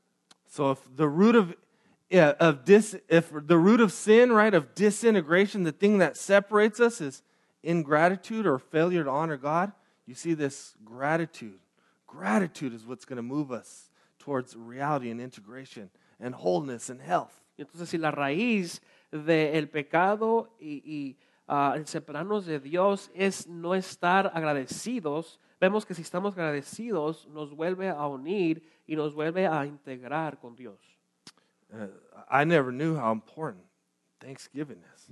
[0.47, 1.55] So if the root of
[2.09, 6.79] yeah, of dis if the root of sin, right, of disintegration, the thing that separates
[6.79, 7.21] us is
[7.63, 9.71] ingratitude or failure to honor God,
[10.05, 11.59] you see this gratitude.
[12.05, 13.87] Gratitude is what's going to move us
[14.27, 17.31] towards reality and integration and wholeness and health.
[17.57, 23.73] Entonces, si la raíz del pecado y, y, ah, el separarnos de Dios es no
[23.73, 29.65] estar agradecidos, vemos que si estamos agradecidos nos vuelve a unir y nos vuelve a
[29.65, 30.77] integrar con Dios.
[31.71, 31.87] Uh,
[32.29, 33.63] I never knew how important
[34.19, 35.09] Thanksgiving is.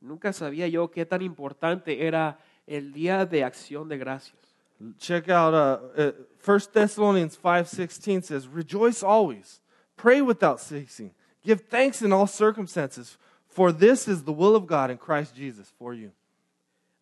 [0.00, 4.47] Nunca sabía yo qué tan importante era el día de acción de gracias.
[4.98, 6.12] Check out uh, uh,
[6.44, 9.60] 1 Thessalonians 5.16 says, Rejoice always,
[9.96, 11.12] pray without ceasing,
[11.44, 15.72] give thanks in all circumstances, for this is the will of God in Christ Jesus
[15.78, 16.12] for you.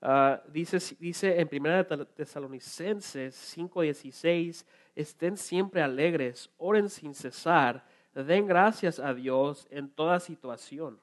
[0.03, 7.83] Ah, dice, dice en 1 Tesalonicenses 5:16, estén siempre alegres, oren sin cesar,
[8.15, 10.99] den gracias a Dios en toda situación.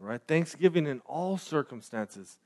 [0.00, 0.22] All right?
[0.26, 2.38] Thanksgiving in all circumstances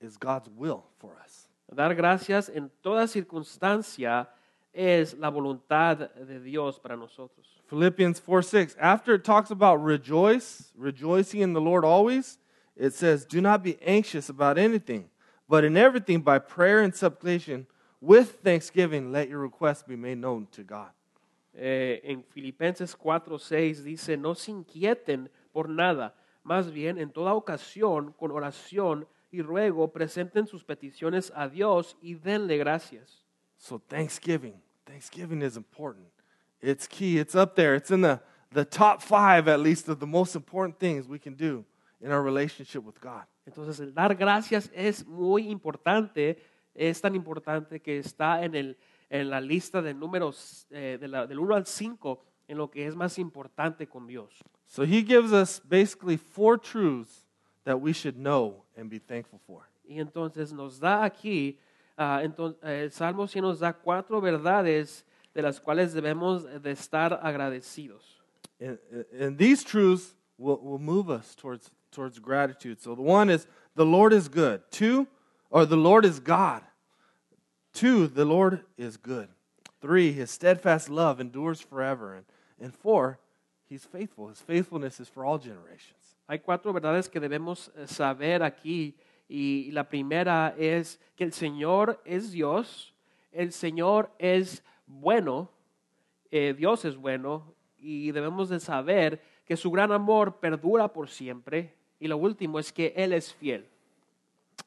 [0.00, 1.47] is God's will for us.
[1.72, 4.28] Dar gracias en toda circunstancia
[4.72, 7.46] es la voluntad de Dios para nosotros.
[7.68, 8.76] Philippians 4 6.
[8.80, 12.38] After it talks about rejoice, rejoicing in the Lord always,
[12.76, 15.10] it says, Do not be anxious about anything,
[15.48, 17.66] but in everything by prayer and supplication,
[18.00, 20.90] with thanksgiving, let your requests be made known to God.
[21.54, 28.12] Eh, en Filipenses 4:6 dice, no se inquieten por nada, Más bien, en toda ocasión,
[28.12, 33.24] con oración y ruego, presenten sus peticiones a Dios y denle gracias.
[33.56, 36.06] So Thanksgiving, Thanksgiving is important.
[36.60, 37.18] It's key.
[37.18, 37.74] It's up there.
[37.76, 38.20] It's in the,
[38.52, 41.64] the top five, at least, of the most important things we can do
[42.00, 43.24] in our relationship with God.
[43.46, 46.38] Entonces, el dar gracias es muy importante,
[46.74, 48.76] es tan importante que está en, el,
[49.10, 52.86] en la lista de números eh, de la- del 1 al 5 en lo que
[52.86, 54.34] es más importante con Dios.
[54.66, 57.26] So he gives us basically four truths
[57.64, 59.68] that we should know and be thankful for.
[59.88, 61.56] Y entonces nos da aquí,
[61.96, 66.70] ah, enton- eh, el Salmo sí nos da cuatro verdades de las cuales debemos de
[66.70, 68.02] estar agradecidos.
[68.60, 68.78] And,
[69.18, 72.80] and these truths will, will move us towards, towards gratitude.
[72.80, 74.62] So the one is the Lord is good.
[74.70, 75.06] Two,
[75.50, 76.62] or the Lord is God.
[77.72, 79.28] Two, the Lord is good.
[79.80, 82.14] Three, his steadfast love endures forever.
[82.16, 82.24] And,
[82.60, 83.20] and four,
[83.68, 84.28] he's faithful.
[84.28, 85.97] His faithfulness is for all generations.
[86.30, 88.94] Hay cuatro verdades que debemos eh, saber aquí
[89.30, 92.92] y la primera es que el Señor es Dios,
[93.32, 95.50] el Señor es bueno,
[96.30, 101.74] eh, Dios es bueno y debemos de saber que su gran amor perdura por siempre
[101.98, 103.66] y lo último es que Él es fiel.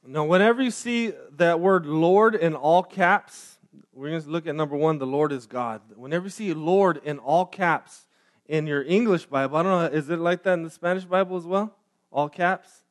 [0.04, 3.60] Now, whenever you see that word Lord in all caps,
[3.94, 5.82] we're going to look at number one, the Lord is God.
[5.96, 8.08] Whenever you see Lord in all caps
[8.48, 11.38] in your English Bible, I don't know, is it like that in the Spanish Bible
[11.38, 11.76] as well?
[12.12, 12.84] All caps?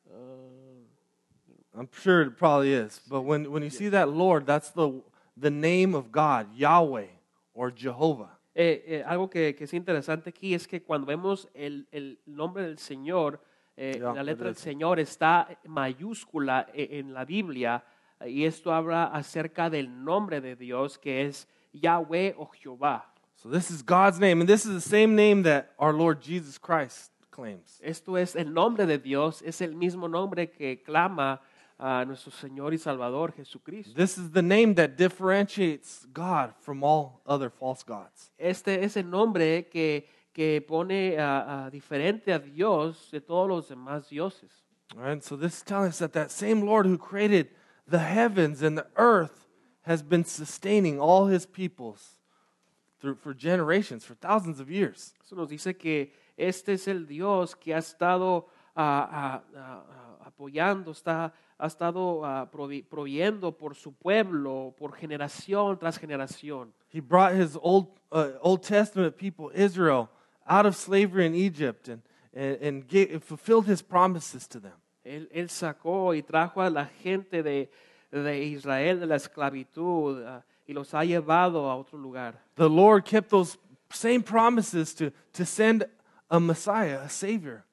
[1.77, 2.99] I'm sure it probably is.
[3.09, 5.01] But when, when you see that Lord, that's the,
[5.37, 7.07] the name of God, Yahweh
[7.53, 8.29] or Jehovah.
[8.53, 12.63] Eh, eh, algo que, que es interesante aquí es que cuando vemos el, el nombre
[12.63, 13.39] del Señor,
[13.77, 14.57] eh, Ya, la letra del.
[14.57, 17.81] Señor está mayúscula e- en la Biblia
[18.19, 23.10] eh, y esto habla acerca del nombre de Dios que es Yahweh o Jehová.
[23.41, 26.59] So this is God's name, and this is the same name that our Lord Jesus
[26.59, 27.79] Christ claims.
[27.83, 31.39] Esto es el nombre de Dios, es el mismo nombre que clama
[31.79, 33.95] a nuestro Señor y Salvador Jesucristo.
[33.95, 38.29] This is the name that differentiates God from all other false gods.
[38.37, 43.69] Este es el nombre que, que pone a- a diferente a Dios de todos los
[43.69, 44.51] demás dioses.
[44.95, 47.47] All right, so this is telling us that that same Lord who created
[47.87, 49.47] the heavens and the earth
[49.87, 52.17] has been sustaining all his peoples
[53.01, 55.13] through, for generations, for thousands of years.
[55.25, 60.91] Eso nos dice que este es el Dios que ha estado ah, ah, ah, apoyando,
[60.91, 62.21] está, ha estado
[62.89, 66.71] proveyendo por su pueblo, por generación tras generación.
[66.89, 70.09] He brought his Old, uh, Old Testament people, Israel,
[70.47, 72.01] out of slavery in Egypt and,
[72.33, 74.73] and, and gave, fulfilled his promises to them.
[75.03, 77.69] Él, él sacó y trajo a la gente de,
[78.11, 80.23] de Israel de la esclavitud
[80.71, 82.39] y los ha llevado a otro lugar.
[82.55, 83.57] The Lord kept those
[83.91, 85.85] same promises to, to send
[86.29, 87.65] a Messiah, a Savior,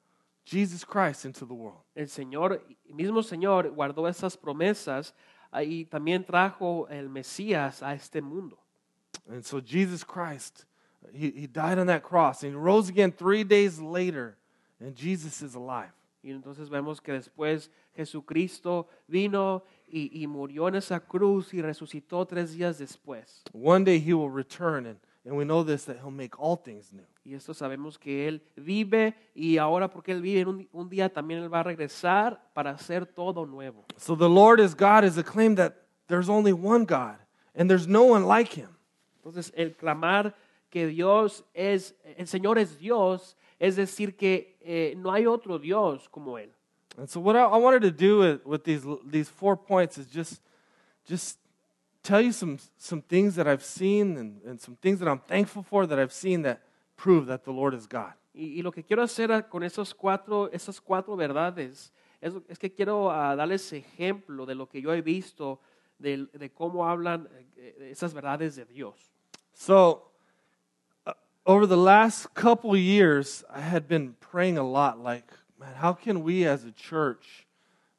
[0.44, 1.82] Jesus Christ, into the world.
[1.94, 2.60] El Señor,
[2.92, 5.12] mismo Señor guardó esas promesas
[5.52, 8.58] y también trajo el Mesías a este mundo.
[9.30, 10.64] And so Jesus Christ,
[11.12, 14.36] he, he died on that cross and he rose again three days later,
[14.80, 15.92] and Jesus is alive.
[16.24, 22.26] Y entonces vemos que después Jesucristo vino y, y murió en esa cruz y resucitó
[22.26, 23.42] tres días después.
[23.52, 26.92] One day he will return, and, and we know this that he'll make all things
[26.92, 27.06] new.
[27.24, 31.42] Y esto sabemos que Él vive y ahora porque Él vive, un, un día también
[31.42, 33.84] Él va a regresar para hacer todo nuevo.
[33.98, 35.74] So the Lord is God is a claim that
[36.06, 37.18] there's only one God,
[37.54, 38.70] and there's no one like him.
[39.16, 40.34] Entonces el clamar
[40.70, 46.08] que Dios es, el Señor es Dios, es decir que eh, no hay otro Dios
[46.08, 46.52] como Él.
[46.96, 50.06] And so what I, I wanted to do with, with these, these four points is
[50.06, 50.40] just,
[51.06, 51.38] just
[52.02, 55.62] tell you some, some things that I've seen and, and some things that I'm thankful
[55.62, 56.62] for that I've seen that
[56.96, 58.14] prove that the Lord is God.
[58.34, 62.70] Y, y lo que quiero hacer con esos cuatro, esas cuatro verdades es, es que
[62.70, 65.60] quiero ah, darles ejemplo de lo que yo he visto,
[65.98, 69.12] de, de cómo hablan eh, esas verdades de Dios.
[69.52, 70.10] So,
[71.06, 71.12] uh,
[71.46, 76.22] over the last couple years, I had been praying a lot like, man, how can
[76.22, 77.46] we as a church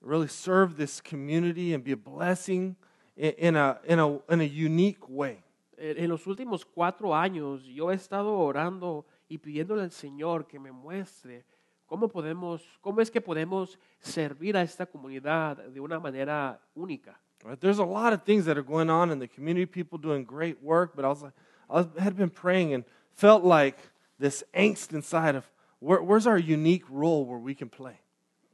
[0.01, 2.75] really serve this community and be a blessing
[3.17, 5.43] in, a, in, a, in a unique way?
[5.77, 10.59] En en los últimos cuatro años yo he estado orando y pidiéndole al Señor que
[10.59, 11.45] me muestre
[11.85, 17.17] cómo podemos, cómo es que podemos servir a esta comunidad de una manera única.
[17.43, 17.59] Right?
[17.59, 20.61] There's a lot of things that are going on in the community, people doing great
[20.61, 21.33] work, but I was like,
[21.69, 22.83] I had been praying and
[23.15, 23.77] felt like
[24.19, 25.49] this angst inside of
[25.79, 27.99] where, where's our unique role where we can play?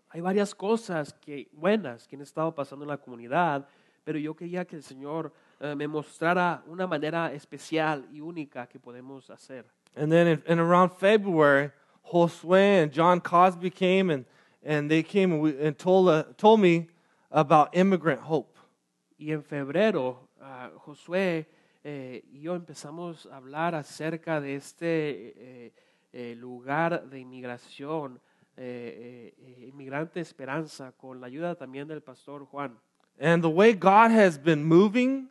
[0.09, 3.67] Hay varias cosas que, buenas que han estado pasando en la comunidad,
[4.03, 8.80] pero yo quería que el Señor eh, me mostrara una manera especial y única que
[8.80, 9.65] podemos hacer.
[9.95, 11.71] And then in, in around February,
[12.03, 14.26] Josue and John Cosby came and,
[14.63, 16.88] and they came and, we, and told, uh, told me
[17.32, 18.57] about immigrant hope.
[19.17, 21.45] Y en febrero, ah, Josué
[21.84, 25.34] eh, y yo empezamos a hablar acerca de este
[25.67, 25.73] eh,
[26.16, 28.22] eh, lugar de inmigración,
[28.55, 32.80] eh, eh, eh, Inmigrante Esperanza, con la ayuda también del pastor Juan.
[33.20, 35.30] And the way God has been moving,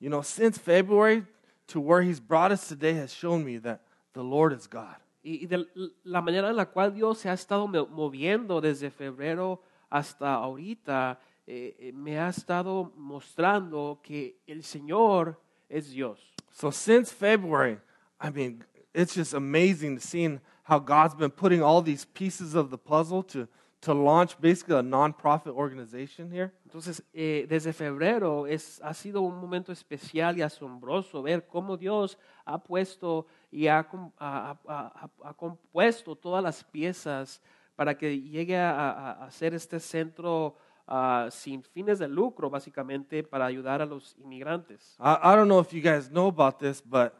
[0.00, 1.24] you know, since February
[1.68, 3.80] to where He's brought us today has shown me that
[4.12, 4.96] the Lord is God.
[5.22, 5.66] Y, y de
[6.02, 11.18] la manera en la cual Dios se ha estado mo- moviendo desde febrero hasta ahorita,
[11.46, 16.18] eh, eh, me ha estado mostrando que el Señor es Dios.
[16.50, 17.78] So since February,
[18.20, 18.64] I mean,
[18.94, 23.22] it's just amazing to seeing how God's been putting all these pieces of the puzzle
[23.24, 23.46] to,
[23.82, 26.52] to launch basically a nonprofit organization here.
[26.66, 32.16] Entonces, eh, desde febrero es, ha sido un momento especial y asombroso ver cómo Dios
[32.46, 33.86] ha puesto y ha,
[34.18, 37.42] ha- ha- ha- compuesto todas las piezas
[37.76, 43.46] para que llegue a, a- ser este centro ah, sin fines de lucro, básicamente, para
[43.46, 44.96] ayudar a los inmigrantes.
[44.98, 47.12] I, I don't know if you guys know about this, but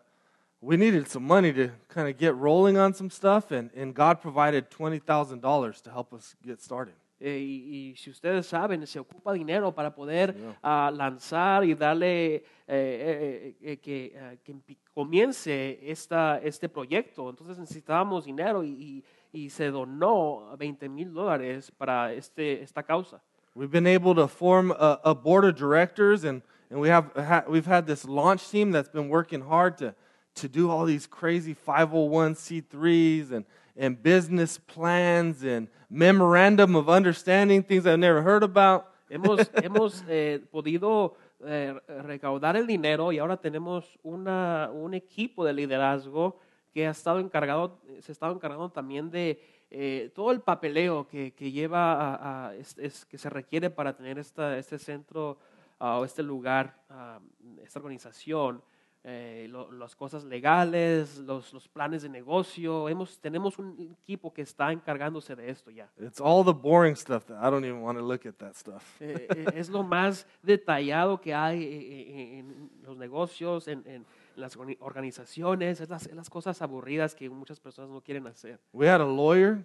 [0.65, 4.21] we needed some money to kind of get rolling on some stuff, and, and God
[4.21, 6.95] provided $20,000 to help us get started.
[7.21, 10.53] Eh, y, y si ustedes saben, se ocupa dinero para poder Yeah.
[10.63, 14.55] ah, lanzar y darle eh, eh, eh, que, eh, que
[14.95, 17.29] comience esta, este proyecto.
[17.31, 19.05] Entonces necesitábamos dinero y, y-
[19.45, 23.21] y se donó 20 mil dólares para este, esta causa.
[23.55, 27.45] We've been able to form a, a board of directors, and, and we have, ha,
[27.49, 29.95] we've had this launch team that's been working hard to,
[30.35, 33.45] to do all these crazy 501c3s and,
[33.77, 38.87] and business plans and memorandum of understanding, things I've never heard about.
[39.11, 41.15] Hemos, hemos eh, podido
[41.45, 41.75] eh,
[42.05, 46.39] recaudar el dinero y ahora tenemos una, un equipo de liderazgo
[46.73, 51.33] que ha estado encargado, se ha estado encargando también de eh, todo el papeleo que,
[51.33, 55.39] que lleva a, a- es- es- que se requiere para tener esta, este centro
[55.79, 57.21] ah, o este lugar, ah,
[57.63, 58.63] esta organización,
[59.07, 62.89] eh, lo- las cosas legales, los, los planes de negocio.
[62.89, 65.91] Hemos, tenemos un equipo que está encargándose de esto ya.
[66.01, 68.83] It's all the boring stuff that I don't even want to look at that stuff.
[69.01, 74.07] Eh, eh, es lo más detallado que hay eh, eh, en los negocios, en, en
[74.37, 78.59] las organi- organizaciones, es las, las cosas aburridas que muchas personas no quieren hacer.
[78.73, 79.63] We had a lawyer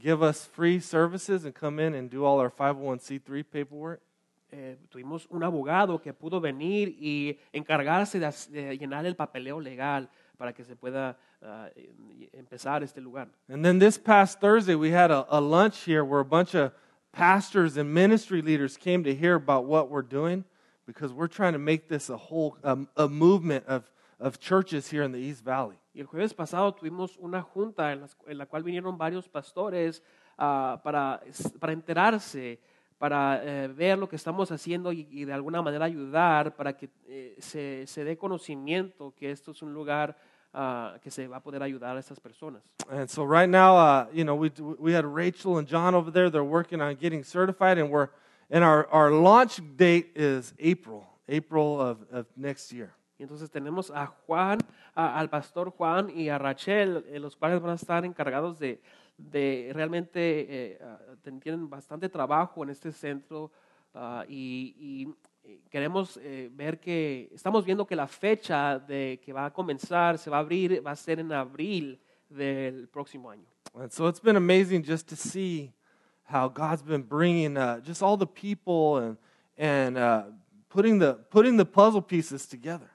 [0.00, 4.00] give us free services and come in and do all our 501c3 paperwork.
[4.54, 10.10] Eh, tuvimos un abogado que pudo venir y encargarse de, de llenar el papeleo legal
[10.36, 13.28] para que se pueda eh, empezar este lugar.
[13.48, 16.72] And then this past Thursday, we had a, a lunch here where a bunch of
[17.12, 20.44] pastors and ministry leaders came to hear about what we're doing
[20.86, 23.90] because we're trying to make this a whole um, a movement of,
[24.20, 25.76] of churches here in the East Valley.
[25.94, 30.02] Y el jueves pasado tuvimos una junta en, las- en la cual vinieron varios pastores
[30.36, 31.20] ah, para,
[31.58, 32.58] para enterarse,
[33.02, 36.88] para eh, ver lo que estamos haciendo y, y de alguna manera ayudar para que
[37.08, 40.16] eh, se, se dé conocimiento que esto es un lugar
[40.54, 42.62] ah, que se va a poder ayudar a estas personas.
[42.88, 46.30] And so right now, uh, you know, we, we had Rachel and John over there.
[46.30, 48.08] They're working on getting certified, and we're
[48.48, 52.92] and our, our launch date is April, April of, of next year.
[53.18, 54.58] Y entonces tenemos a Juan,
[54.94, 58.80] a- al pastor Juan y a Rachel, eh, los cuales van a estar encargados de,
[59.30, 60.98] de realmente, eh, ah,
[61.40, 63.50] tienen bastante trabajo en este centro
[63.94, 65.14] ah, y, y,
[65.70, 70.30] queremos eh, ver que, estamos viendo que la fecha de que va a comenzar, se
[70.30, 73.46] va a abrir, va a ser en abril del próximo año.
[73.74, 75.72] And so it's been amazing just to see
[76.24, 79.16] how God's been bringing uh, just all the people and
[79.56, 80.24] and uh,
[80.68, 82.90] putting the putting the puzzle pieces together.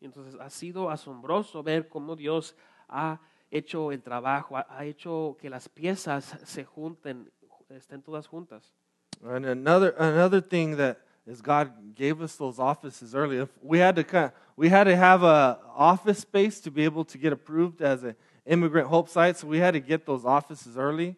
[0.00, 2.56] Entonces ha sido asombroso ver cómo Dios
[2.88, 3.20] ha
[3.52, 7.30] hecho el trabajo, ha, hecho que las piezas se junten,
[7.68, 8.72] estén todas juntas.
[9.22, 13.38] And another another thing that is God gave us those offices early.
[13.38, 17.04] If we had to kind we had to have a office space to be able
[17.04, 20.76] to get approved as an immigrant hope site, so we had to get those offices
[20.76, 21.16] early.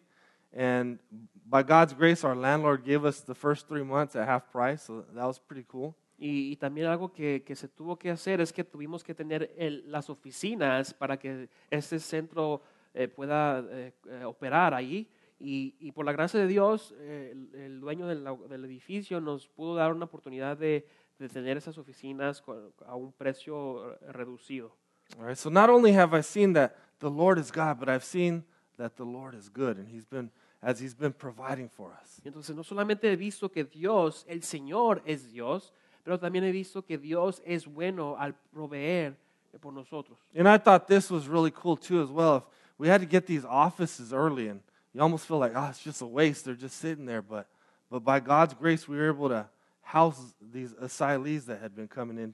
[0.53, 0.99] And
[1.47, 5.05] by God's grace, our landlord gave us the first three months at half price, so
[5.13, 5.95] that was pretty cool.
[6.17, 9.53] Y, y también algo que, que se tuvo que hacer es que tuvimos que tener
[9.57, 12.61] el- las oficinas para que este centro
[12.93, 15.09] eh, pueda eh, eh, operar ahí.
[15.37, 19.49] Y, y por la gracia de Dios, eh, el, el dueño del, del edificio nos
[19.49, 20.87] pudo dar una oportunidad de,
[21.19, 22.41] de tener esas oficinas
[22.85, 24.77] a un precio eh, reducido.
[25.19, 28.05] All right, so not only have I seen that the Lord is God, but I've
[28.05, 28.45] seen
[28.77, 32.21] that the Lord is good, and He's been as He's been providing for us.
[32.23, 35.73] Entonces, no solamente he visto que Dios, el Señor es Dios,
[36.05, 39.17] pero también he visto que Dios es bueno al proveer
[39.59, 40.17] por nosotros.
[40.35, 42.37] And I thought this was really cool too, as well.
[42.37, 42.43] If
[42.77, 44.61] we had to get these offices early, and
[44.93, 46.45] you almost feel like, oh, it's just a waste.
[46.45, 47.21] They're just sitting there.
[47.21, 47.47] But,
[47.89, 49.47] but by God's grace, we were able to
[49.81, 52.33] house these asylees that had been coming in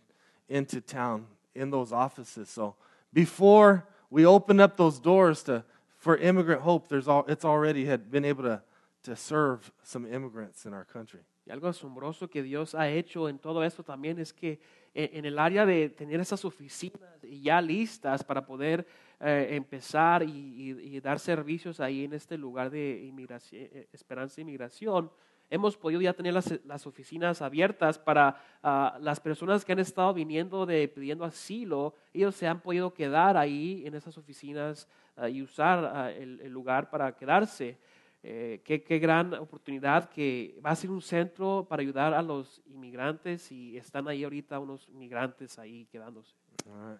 [0.50, 2.50] into town in those offices.
[2.50, 2.76] So
[3.14, 5.64] before we opened up those doors to
[5.98, 8.62] for immigrant hope, there's all, it's already had been able to,
[9.04, 11.22] to serve some immigrants in our country.
[11.52, 14.62] Algo asombroso que Dios ha hecho en todo esto también es que
[14.94, 18.88] en, el área de tener esas oficinas ya listas para poder
[19.20, 25.12] eh, empezar y, dar servicios ahí en este lugar de inmigración, eh, esperanza e inmigración,
[25.50, 30.66] hemos podido ya tener las, oficinas abiertas para ah, las personas que han estado viniendo
[30.66, 34.88] de pidiendo asilo, ellos se han podido quedar ahí en esas oficinas
[35.18, 37.78] ah, y usar ah, el lugar para quedarse.
[38.24, 42.62] Eh, qué, qué gran oportunidad que va a ser un centro para ayudar a los
[42.68, 46.36] inmigrantes y están ahí ahorita unos inmigrantes ahí quedándose.
[46.68, 47.00] All right.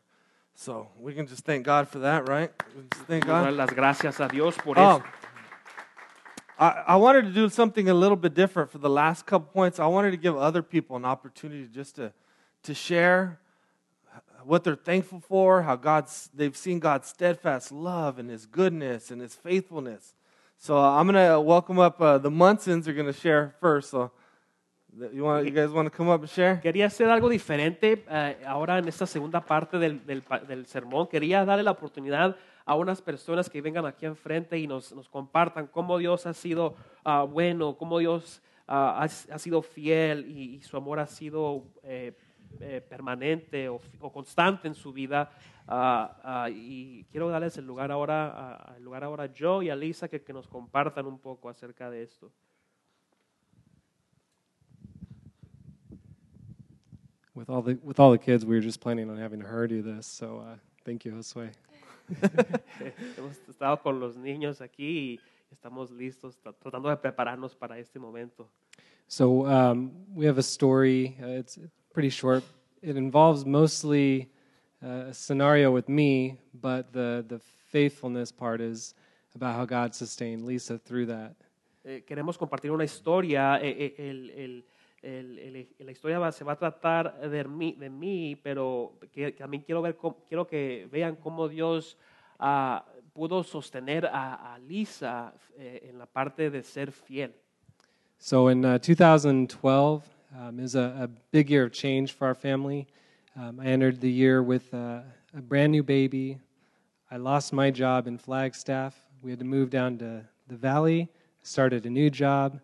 [0.56, 2.52] So we can just thank God for that, right?
[2.76, 3.54] We just thank God.
[3.54, 5.04] las gracias a Dios por Oh, eso.
[6.58, 9.80] I, I wanted to do something a little bit different for the last couple points.
[9.80, 12.14] I wanted to give other people an opportunity just to,
[12.64, 13.40] to share
[14.44, 19.22] what they're thankful for, how God's they've seen God's steadfast love and His goodness and
[19.22, 20.16] His faithfulness.
[20.62, 23.90] So uh, I'm gonna welcome up uh, the Munsons are gonna share first.
[23.90, 24.12] So
[25.12, 26.62] you want you guys want to come up and share?
[26.62, 31.08] Quería hacer algo diferente eh, ahora en esta segunda parte del, del del sermón.
[31.08, 35.66] Quería darle la oportunidad a unas personas que vengan aquí enfrente y nos, nos compartan
[35.66, 40.62] cómo Dios ha sido ah, bueno, cómo Dios ah, ha, ha sido fiel y, y
[40.62, 42.16] su amor ha sido eh,
[42.60, 45.32] eh, permanente o, o constante en su vida.
[45.68, 48.28] Ah, ah, y quiero darles el lugar ahora,
[48.74, 51.50] a- el lugar ahora a Joe y a Lisa que, que nos compartan un poco
[51.50, 52.32] acerca de esto.
[57.34, 59.82] With all the with all the kids, we were just planning on having her do
[59.82, 60.06] this.
[60.06, 61.50] So uh, thank you, Josue.
[63.18, 68.00] Hemos estado con los niños aquí y estamos listos, tra- tratando de prepararnos para este
[68.00, 68.50] momento.
[69.08, 71.16] So um, we have a story.
[71.22, 71.58] Uh, it's
[71.94, 72.44] pretty short.
[72.82, 74.30] It involves mostly
[74.84, 77.40] uh, a scenario with me, but the the
[77.72, 78.96] faithfulness part is
[79.36, 81.36] about how God sustained Lisa through that.
[81.84, 83.58] Eh, queremos compartir una historia.
[83.62, 84.66] eh, eh, el- el-
[85.04, 89.64] el- la historia va- se va a tratar de mí, de mí pero que, también
[89.64, 91.98] quiero, ver cómo- quiero que vean cómo Dios
[92.40, 97.34] ah, pudo sostener a, a Lisa eh, en la parte de ser fiel.
[98.18, 100.04] So in uh, 2012
[100.38, 102.88] um, is a, a big year of change for our family.
[103.36, 105.00] Um, I entered the year with uh,
[105.36, 106.40] a brand new baby.
[107.10, 108.96] I lost my job in Flagstaff.
[109.22, 111.10] We had to move down to the valley,
[111.44, 112.60] started a new job,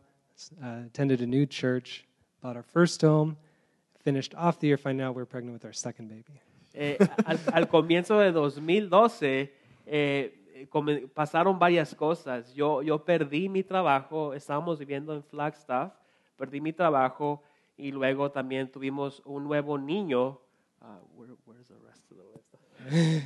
[0.64, 2.06] uh, attended a new church,
[2.42, 3.38] bought our first home,
[4.04, 4.78] finished off the year.
[4.78, 6.42] Find out we're pregnant with our second baby.
[6.74, 9.52] Eh, al, al comienzo de 2012
[9.88, 10.32] eh,
[10.70, 12.54] come- pasaron varias cosas.
[12.54, 15.94] Yo, yo perdí mi trabajo, estábamos viviendo en Flagstaff,
[16.38, 17.42] perdí mi trabajo
[17.78, 20.40] y luego también tuvimos un nuevo niño.
[20.82, 23.24] Ah, where- where's the rest of the list?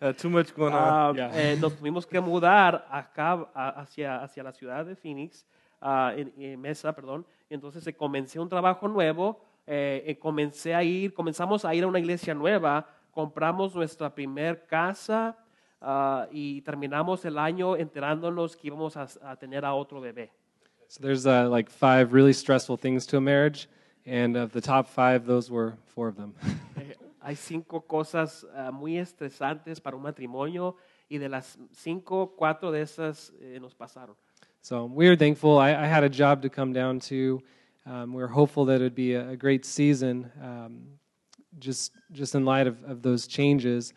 [0.00, 0.80] Uh, too much going on.
[0.82, 1.52] Ah, Yeah.
[1.52, 5.46] eh, nos tuvimos que mudar acá a- hacia, hacia la ciudad de Phoenix,
[5.80, 7.24] ah, en, en Mesa, perdón.
[7.48, 11.84] Y entonces eh, comencé un trabajo nuevo, eh, eh, comencé a ir, comenzamos a ir
[11.84, 15.36] a una iglesia nueva, compramos nuestra primer casa
[16.30, 20.32] y terminamos el año enterándonos que íbamos a, a tener a otro bebé.
[20.92, 23.66] So there's uh, like five really stressful things to a marriage,
[24.04, 26.34] and of the top five, those were four of them.
[26.76, 26.92] Eh,
[27.24, 30.76] hay cinco cosas ah, muy estresantes para un matrimonio
[31.08, 34.16] y de las cinco, cuatro de esas eh, nos pasaron.
[34.60, 35.56] So we were thankful.
[35.56, 37.40] I, I had a job to come down to.
[37.86, 40.98] Um, we were hopeful that it would be a, a great season, um,
[41.58, 43.94] just just in light of, of those changes.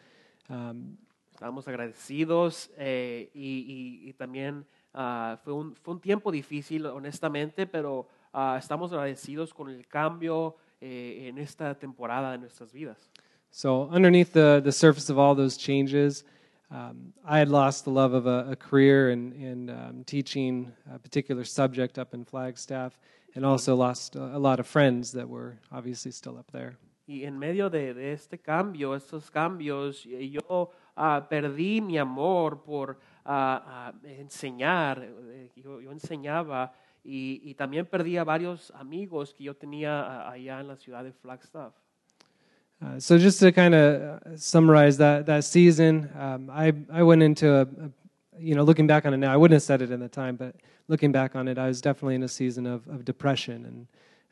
[0.50, 0.98] Um,
[1.36, 4.64] Estamos agradecidos eh, y, y- y también
[4.96, 10.56] ah, fue, un, fue un tiempo difícil, honestamente, pero ah, estamos agradecidos con el cambio
[10.82, 13.12] eh, en esta temporada de nuestras vidas.
[13.56, 16.26] so underneath the the surface of all those changes,
[16.72, 21.00] um, I had lost the love of a, a career in in um, teaching a
[21.00, 22.98] particular subject up in Flagstaff,
[23.34, 26.78] and also lost a, a lot of friends that were obviously still up there.
[27.08, 32.98] Y en medio de, de este cambio, estos cambios, yo ah, perdí mi amor por
[33.26, 35.06] ah, ah, enseñar.
[35.56, 36.74] Yo, yo enseñaba
[37.04, 41.12] y, y también perdí a varios amigos que yo tenía allá en la ciudad de
[41.12, 41.74] Flagstaff.
[42.82, 47.48] Uh, so just to kind of summarize that that season, um, I I went into
[47.50, 47.90] a, a,
[48.38, 50.36] you know looking back on it now, I wouldn't have said it in the time,
[50.36, 50.56] but
[50.90, 53.88] looking back on it, I was definitely in a season of, of depression and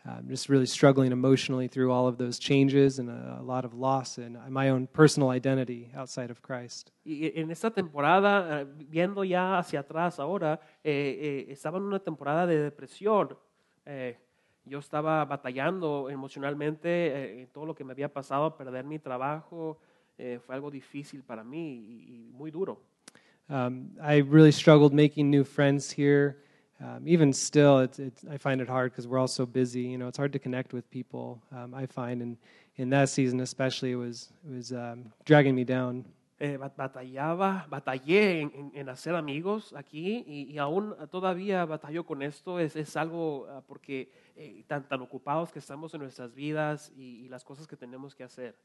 [0.05, 3.73] um, just really struggling emotionally through all of those changes and a, a lot of
[3.73, 6.91] loss in my own personal identity outside of Christ.
[7.05, 11.99] Y en esta temporada, eh, viendo ya hacia atrás ahora, eh, eh, estaba en una
[11.99, 13.37] temporada de depresión.
[13.85, 14.17] Eh,
[14.65, 19.77] yo estaba batallando emocionalmente eh, en todo lo que me había pasado, perder mi trabajo,
[20.17, 22.81] eh, fue algo difícil para mí y, y muy duro.
[23.49, 26.37] Um, I really struggled making new friends here.
[26.81, 29.81] Um, even still, it's, it's, I find it hard because we're all so busy.
[29.81, 31.41] You know, it's hard to connect with people.
[31.51, 32.37] Um, I find, and
[32.77, 36.05] in that season especially, it was it was um, dragging me down.
[36.39, 42.21] Eh, batallaba, batallé en, en- en hacer amigos aquí y, y aún todavía batallo con
[42.21, 42.59] esto.
[42.59, 47.23] Es, es algo ah, porque eh, tan, tan ocupados que estamos en nuestras vidas y,
[47.23, 48.55] y las cosas que tenemos que hacer.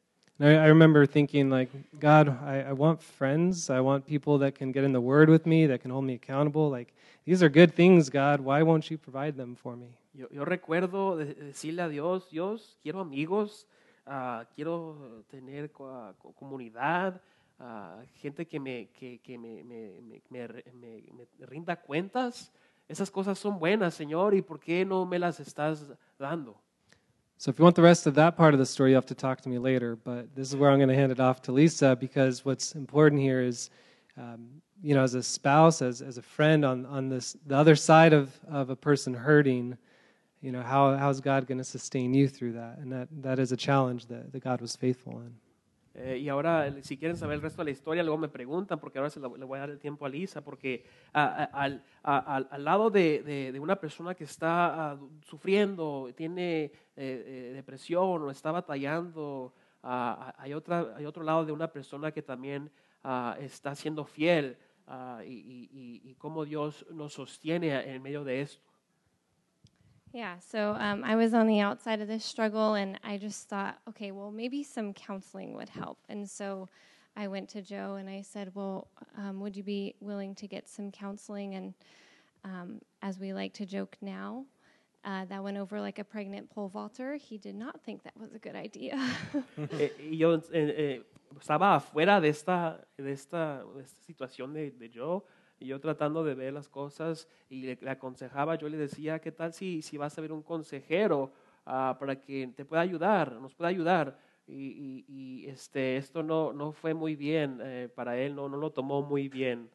[0.41, 3.71] And I, I remember thinking, like, God, I, I want friends.
[3.71, 6.15] I want people that can get in the Word with me, that can hold me
[6.15, 6.71] accountable.
[6.71, 6.93] Like,
[7.29, 8.41] these are good things, God.
[8.41, 9.89] Why won't you provide them for me?
[10.15, 13.67] Yo, yo recuerdo de- decirle a Dios, Dios, quiero amigos,
[14.07, 17.21] ah, quiero tener ah, comunidad,
[17.61, 22.51] ah, gente que, me, que, que me, me, me- me me- me rinda cuentas.
[22.89, 26.57] Esas cosas son buenas, Señor, ¿y por qué no me las estás dando?
[27.37, 29.15] So, if you want the rest of that part of the story, you have to
[29.15, 29.97] talk to me later.
[29.97, 33.21] But this is where I'm going to hand it off to Lisa because what's important
[33.21, 33.71] here is,
[34.17, 37.75] um, you know, as a spouse, as, as a friend on, on this, the other
[37.77, 39.77] side of, of a person hurting,
[40.41, 42.79] you know, how, how's God going to sustain you through that?
[42.79, 45.35] And that, that is a challenge that, that God was faithful in.
[46.01, 48.99] Eh, y ahora, si quieren saber el resto de la historia, luego me preguntan, porque
[48.99, 52.37] ahora se la- le voy a dar el tiempo a Lisa, porque a- a- a-
[52.37, 58.23] al lado de, de- de una persona que está ah, sufriendo, tiene eh, eh, depresión
[58.23, 59.53] o está batallando,
[59.83, 62.71] ah, hay, otra, hay otro lado de una persona que también
[63.03, 64.57] ah, está siendo fiel
[64.89, 68.63] ah, y, y- y- cómo Dios nos sostiene en medio de esto.
[70.13, 73.79] Yeah, so um, I was on the outside of this struggle, and I just thought,
[73.91, 75.99] okay, well, maybe some counseling would help.
[76.09, 76.69] And so
[77.15, 80.69] I went to Joe and I said, well, um, would you be willing to get
[80.69, 81.55] some counseling?
[81.57, 81.75] And
[82.45, 84.47] um, as we like to joke now,
[85.05, 87.17] uh, that went over like a pregnant pole vaulter.
[87.17, 88.99] He did not think that was a good idea.
[90.11, 90.99] Yo eh,
[91.41, 95.25] estaba afuera de esta, de esta, de esta situación de, de yo,
[95.61, 99.33] y yo tratando de ver las cosas y le, le aconsejaba, yo le decía, ¿qué
[99.33, 101.33] tal si, si vas a ver un consejero
[101.67, 104.19] ah, para que te pueda ayudar, nos pueda ayudar?
[104.47, 108.57] Y, y- y, este, esto no, no fue muy bien eh, para él, no, no
[108.57, 109.69] lo tomó muy bien.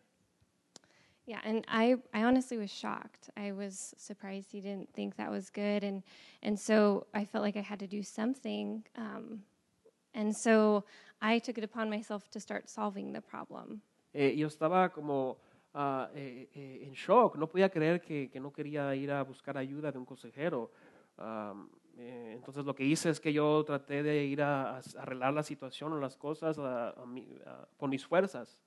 [1.25, 3.29] Yeah, and I, I honestly was shocked.
[3.37, 6.03] I was surprised he didn't think that was good, and
[6.41, 9.41] and so I felt like I had to do something, um,
[10.13, 10.83] and so
[11.21, 13.81] I took it upon myself to start solving the problem.
[14.13, 15.37] Eh, yo estaba como
[15.73, 19.57] ah, eh, eh, en shock, no podía creer que, que no quería ir a buscar
[19.57, 20.71] ayuda de un consejero.
[21.97, 25.43] Eh, entonces lo que hice es que yo traté de ir a, a arreglar la
[25.43, 28.57] situación o las cosas a- a mi- a- con mis fuerzas.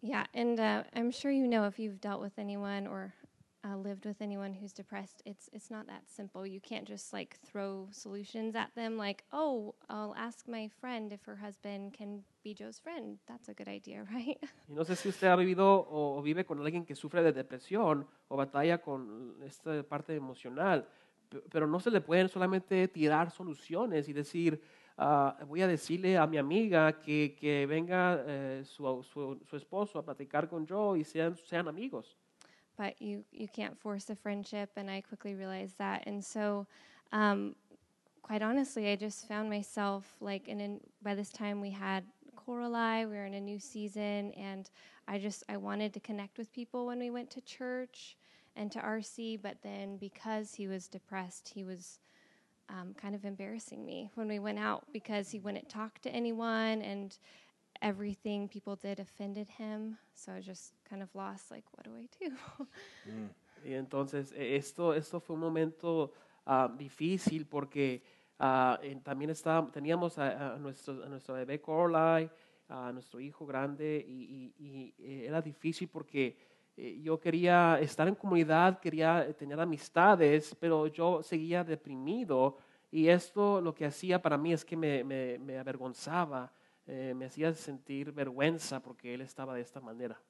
[0.00, 3.14] Yeah, and uh, I'm sure you know if you've dealt with anyone or
[3.64, 6.46] uh, lived with anyone who's depressed, it's it's not that simple.
[6.46, 11.24] You can't just like throw solutions at them, like, oh, I'll ask my friend if
[11.24, 13.18] her husband can be Joe's friend.
[13.26, 14.38] That's a good idea, right?
[14.68, 18.06] Y no sé si usted ha vivido o, vive con alguien que sufre de depresión
[18.28, 20.86] o batalla con esta parte emocional,
[21.28, 24.60] pe- pero no se le pueden solamente tirar soluciones y decir,
[24.96, 29.98] ah, voy a decirle a mi amiga que, que venga eh, su, su- su esposo
[29.98, 32.16] a platicar con yo y sean, sean amigos.
[32.76, 36.02] But you you can't force a friendship and i quickly realized that.
[36.06, 36.66] And so
[37.12, 37.54] um,
[38.26, 42.02] quite honestly i just found myself like in, by this time we had
[42.34, 44.68] Coralie, we were in a new season and
[45.06, 48.16] i just i wanted to connect with people when we went to church
[48.56, 52.00] and to rc but then because he was depressed he was
[52.68, 56.82] um, kind of embarrassing me when we went out because he wouldn't talk to anyone
[56.82, 57.18] and
[57.80, 62.06] everything people did offended him so i just kind of lost like what do i
[62.20, 62.34] do
[63.64, 66.12] Y entonces eh, esto, esto fue un momento
[66.44, 68.02] ah, difícil porque
[68.82, 72.30] en- también estaba, teníamos a, a nuestro, a nuestro bebé Coralie,
[72.68, 76.36] a nuestro hijo grande y, y- y, eh, era difícil porque
[76.76, 82.58] eh, yo quería estar en comunidad, quería tener amistades, pero yo seguía deprimido
[82.90, 86.52] y esto lo que hacía para mí es que me, me- me avergonzaba,
[86.86, 90.20] eh, me hacía sentir vergüenza porque él estaba de esta manera.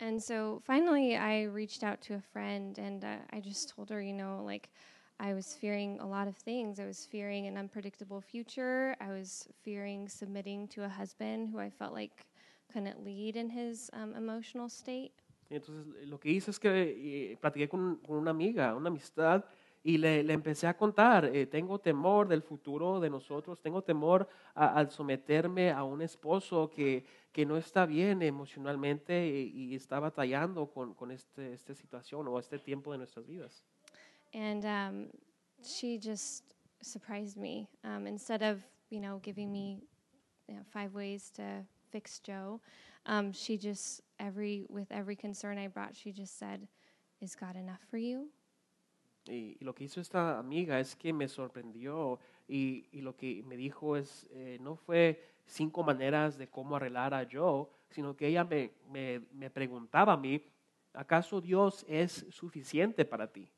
[0.00, 4.00] And so finally, I reached out to a friend and uh, I just told her,
[4.00, 4.70] you know, like
[5.18, 6.78] I was fearing a lot of things.
[6.78, 8.94] I was fearing an unpredictable future.
[9.00, 12.26] I was fearing submitting to a husband who I felt like
[12.72, 15.12] couldn't lead in his um, emotional state.
[15.50, 19.44] Y entonces lo que hice es que eh, platiqué con, con una amiga, una amistad,
[19.82, 24.28] y le, le empecé a contar, eh, tengo temor del futuro de nosotros, tengo temor
[24.54, 30.66] al someterme a un esposo que, que no está bien emocionalmente y, y está batallando
[30.66, 33.62] con, con este, esta situación o este tiempo de nuestras vidas.
[34.34, 35.08] And um,
[35.62, 36.44] she just
[36.82, 37.68] surprised me.
[37.84, 39.82] Um, instead of, you know, giving me
[40.48, 42.60] you know, five ways to fix Joe,
[43.06, 46.68] um, she just, every, with every concern I brought, she just said,
[47.20, 48.28] Is God enough for you?
[49.26, 53.42] Y, y lo que hizo esta amiga es que me sorprendió y, y lo que
[53.42, 58.28] me dijo es, eh, no fue cinco maneras de cómo arreglar a Joe, sino que
[58.28, 60.42] ella me, me, me preguntaba a mí,
[60.92, 63.50] ¿acaso Dios es suficiente para ti?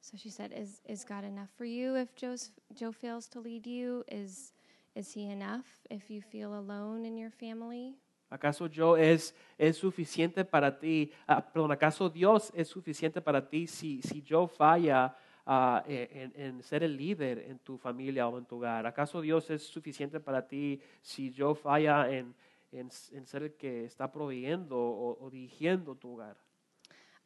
[0.00, 3.66] So she said, "Is is God enough for you if Joe's, Joe fails to lead
[3.66, 4.04] you?
[4.08, 4.54] Is
[4.94, 7.96] is he enough if you feel alone in your family?"
[8.30, 11.10] ¿Acaso yo es, es suficiente para ti?
[11.26, 15.16] Ah, perdón, ¿acaso Dios es suficiente para ti si, si yo falla
[15.46, 18.86] ah, en, en ser el líder en tu familia o en tu hogar?
[18.86, 22.34] ¿Acaso Dios es suficiente para ti si yo falla en,
[22.70, 26.36] en, en ser el que está proveyendo o, o dirigiendo tu hogar?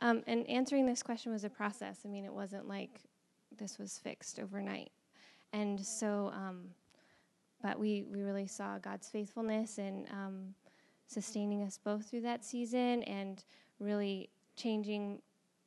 [0.01, 2.01] Um, and answering this question was a process.
[2.05, 3.01] I mean, it wasn't like
[3.57, 4.91] this was fixed overnight.
[5.53, 6.69] And so, um,
[7.63, 10.55] but we, we really saw God's faithfulness in um,
[11.13, 13.45] sustaining us both through that season and
[13.79, 15.21] really changing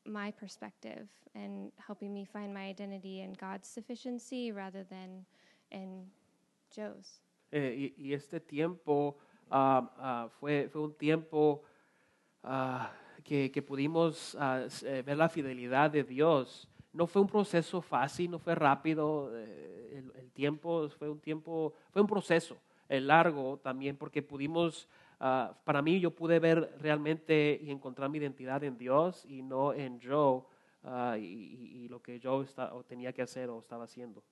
[0.05, 5.25] my perspective and helping me find my identity in God's sufficiency rather than
[5.71, 6.11] in
[6.75, 7.21] Joe's.
[7.51, 9.17] Eh, y, y este tiempo
[9.49, 11.61] ah, ah, fue, fue un tiempo
[12.43, 12.91] ah,
[13.23, 14.35] que, que pudimos
[14.83, 16.67] eh, ver la fidelidad de Dios.
[16.93, 19.31] No fue un proceso fácil, no fue rápido.
[19.35, 22.57] eh, el, el tiempo fue un tiempo, fue un proceso
[22.89, 24.87] eh, largo también porque pudimos,
[25.19, 29.73] ah, para mí yo pude ver realmente y encontrar mi identidad en Dios y no
[29.73, 30.43] en Joe
[30.83, 34.23] ah, y, y- lo que Joe está, o tenía que hacer o estaba haciendo.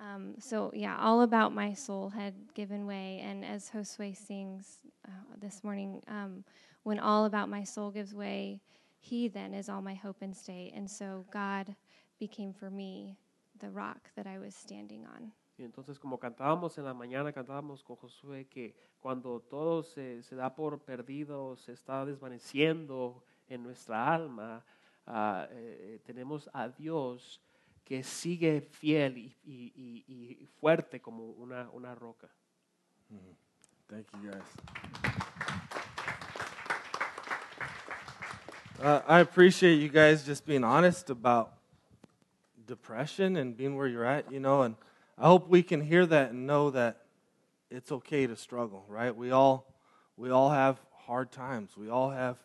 [0.00, 5.10] Um, so yeah, all about my soul had given way, and as Josue sings uh,
[5.40, 6.44] this morning, um,
[6.82, 8.60] when all about my soul gives way,
[9.00, 10.72] He then is all my hope and stay.
[10.74, 11.76] And so God
[12.18, 13.16] became for me
[13.60, 15.32] the rock that I was standing on.
[15.58, 20.34] Y entonces como cantábamos en la mañana, cantábamos con Josué que cuando todo se, se
[20.34, 24.64] da por perdido, se está desvaneciendo en nuestra alma,
[25.06, 27.40] ah, eh, tenemos a Dios
[27.84, 32.28] que sigue fiel y, y- y- y fuerte como una, una roca.
[33.88, 35.52] Thank you, guys.
[38.80, 41.52] Uh, I appreciate you guys just being honest about
[42.66, 44.76] depression and being where you're at, you know, and
[45.18, 47.02] I hope we can hear that and know that
[47.70, 49.14] it's okay to struggle, right?
[49.14, 49.66] We all
[50.16, 51.76] we all have hard times.
[51.76, 52.36] We all have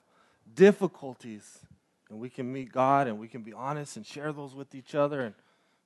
[0.54, 1.60] difficulties.
[2.10, 4.96] And we can meet God and we can be honest and share those with each
[4.96, 5.36] other and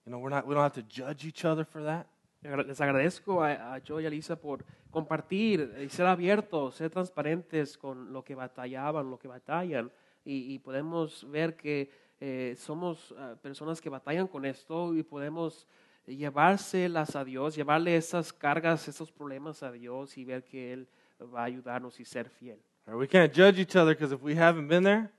[0.06, 2.08] you know, we're not we don't have to judge each other for that.
[2.44, 7.78] Les agradezco a, a Joe y a Lisa por compartir y ser abiertos, ser transparentes
[7.78, 9.92] con lo que batallaban, lo que batallan.
[10.26, 15.68] Y, y podemos ver que eh, somos ah, personas que batallan con esto y podemos
[16.06, 20.88] llevárselas a Dios, llevarle esas cargas, esos problemas a Dios y ver que Él
[21.34, 22.60] va a ayudarnos y ser fiel.
[22.88, 25.10] We can't judge each other because if we haven't been there,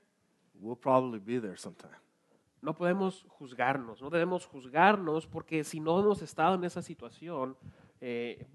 [0.60, 1.96] we'll probably be there sometime.
[2.60, 7.56] No podemos juzgarnos, no debemos juzgarnos porque si no hemos estado en esa situación,
[8.00, 8.46] eh,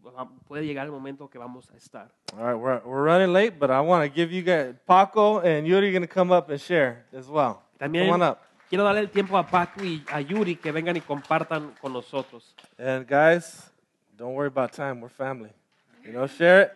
[0.45, 2.13] puede llegar el momento que vamos a estar.
[2.34, 5.65] All right, we're, we're running late, but I want to give you guys, Paco and
[5.65, 7.63] Yuri going to come up and share as well.
[7.78, 8.43] También Come on up.
[8.70, 12.55] Quiero darle el tiempo a Paco y a Yuri que vengan y compartan con nosotros.
[12.78, 13.72] And guys,
[14.15, 15.01] don't worry about time.
[15.01, 15.51] We're family.
[16.03, 16.72] You know, share it.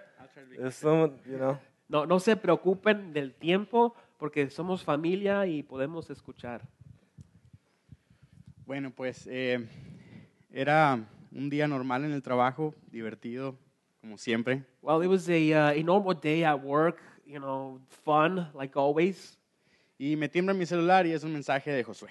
[0.59, 1.57] If someone, you know,
[1.91, 6.61] No, no se preocupen del tiempo porque somos familia y podemos escuchar.
[8.65, 9.67] Bueno, pues eh,
[10.53, 13.57] era un día normal en el trabajo, divertido,
[13.99, 14.63] como siempre.
[14.81, 19.37] Well, it was a, uh, a normal day at work, you know, fun like always.
[20.03, 22.09] Y me tiembla mi celular y es un mensaje de Josué.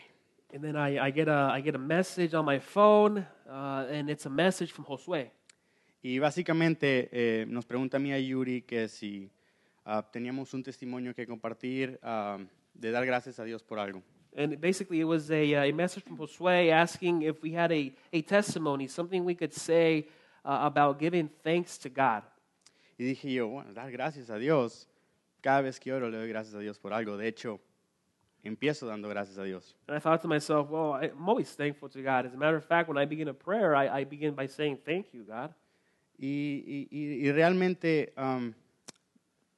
[0.55, 4.09] And then I, I, get, a, I get a message on my phone, uh, and
[4.09, 5.33] it's a message from Josué.
[6.01, 9.29] Y básicamente eh, nos pregunta a mí a Yuri que si
[9.85, 12.39] ah, teníamos un testimonio que compartir ah,
[12.75, 14.01] de dar gracias a Dios por algo.
[14.37, 17.93] And basically, it was a, uh, a message from Josué asking if we had a,
[18.13, 20.07] a testimony, something we could say
[20.45, 22.23] uh, about giving thanks to God.
[22.97, 24.87] Y dije yo, bueno, dar gracias a Dios.
[25.41, 27.17] Cada vez que oro le doy gracias a Dios por algo.
[27.17, 27.59] De hecho,
[28.43, 29.75] empiezo dando gracias a Dios.
[29.89, 32.27] And I thought to myself, well, I- I'm always thankful to God.
[32.27, 34.79] As a matter of fact, when I begin a prayer, I, I begin by saying,
[34.85, 35.53] Thank you, God.
[36.19, 38.55] Y, y- y- realmente am,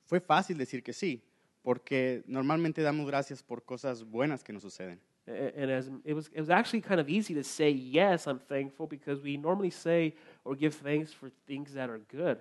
[0.07, 1.21] fue fácil decir que sí,
[1.63, 5.01] porque normalmente damos gracias por cosas buenas que nos suceden.
[5.27, 8.89] And as it was, it was actually kind of easy to say yes, I'm thankful,
[8.89, 10.15] because we normally say
[10.45, 12.39] or give thanks for things that are good.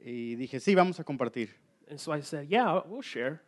[0.00, 1.50] Y dije, sí, vamos a compartir.
[1.88, 3.40] And so I said, yeah, we'll share.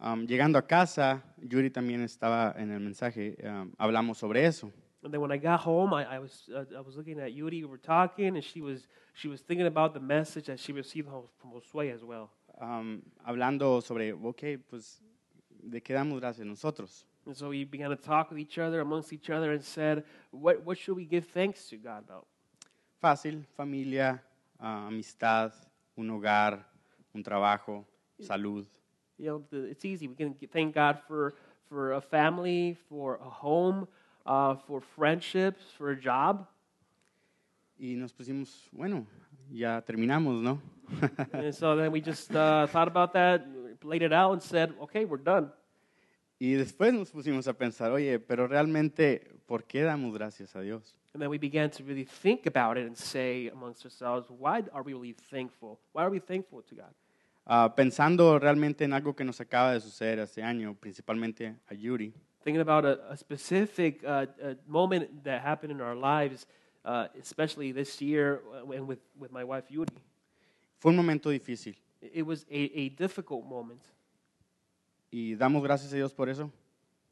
[0.00, 4.72] Um, llegando a casa, Yuri también estaba en el mensaje, um, hablamos sobre eso.
[5.04, 7.62] And then when I got home, I, I was uh, I was looking at Yuri.
[7.62, 11.08] We were talking, and she was she was thinking about the message that she received
[11.38, 12.30] from Josue as well.
[12.58, 15.02] Um, hablando sobre, ok, pues,
[15.62, 17.04] ¿de qué damos gracias nosotros?
[17.26, 20.64] And so we began to talk with each other, amongst each other, and said, what
[20.64, 22.26] what should we give thanks to God about?
[23.02, 24.22] Fácil, familia,
[24.58, 25.52] ah, amistad,
[25.98, 26.64] un hogar,
[27.14, 27.84] un trabajo,
[28.18, 28.66] salud.
[29.18, 30.08] You know, the, it's easy.
[30.08, 31.34] We can thank God for
[31.68, 33.88] for a family, for a home,
[34.26, 36.46] uh, for friendships, for a job.
[37.78, 39.06] Y nos pusimos, bueno,
[39.50, 40.60] ya terminamos, ¿no?
[41.32, 43.44] and so then we just uh, thought about that,
[43.82, 45.50] laid it out, and said, okay, we're done.
[46.38, 50.94] y después nos pusimos a pensar, oye, pero realmente, ¿por qué damos gracias a Dios?
[51.14, 54.82] And then we began to really think about it and say amongst ourselves, why are
[54.82, 55.78] we really thankful?
[55.92, 56.92] Why are we thankful to God?
[57.46, 62.14] Ah, pensando realmente en algo que nos acaba de suceder este año, principalmente a Yuri.
[62.42, 66.46] Thinking about a, a specific uh, a moment that happened in our lives,
[66.84, 69.88] uh, especially this year, uh, and with, with my wife Yuri.
[70.78, 73.80] Fue un momento difícil It was a, a difficult moment,
[75.10, 76.50] y damos gracias a Dios por eso.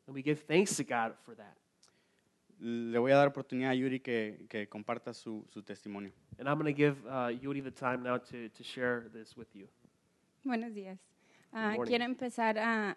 [0.07, 1.57] and we give thanks to God for that.
[2.59, 6.13] Le voy a dar oportunidad a Yuri que, que comparta su, su testimonio.
[6.39, 9.49] And I'm going to give uh, Yuri the time now to, to share this with
[9.55, 9.67] you.
[10.45, 10.99] Buenos días.
[11.53, 11.85] Ah, morning.
[11.89, 12.97] quiero empezar a,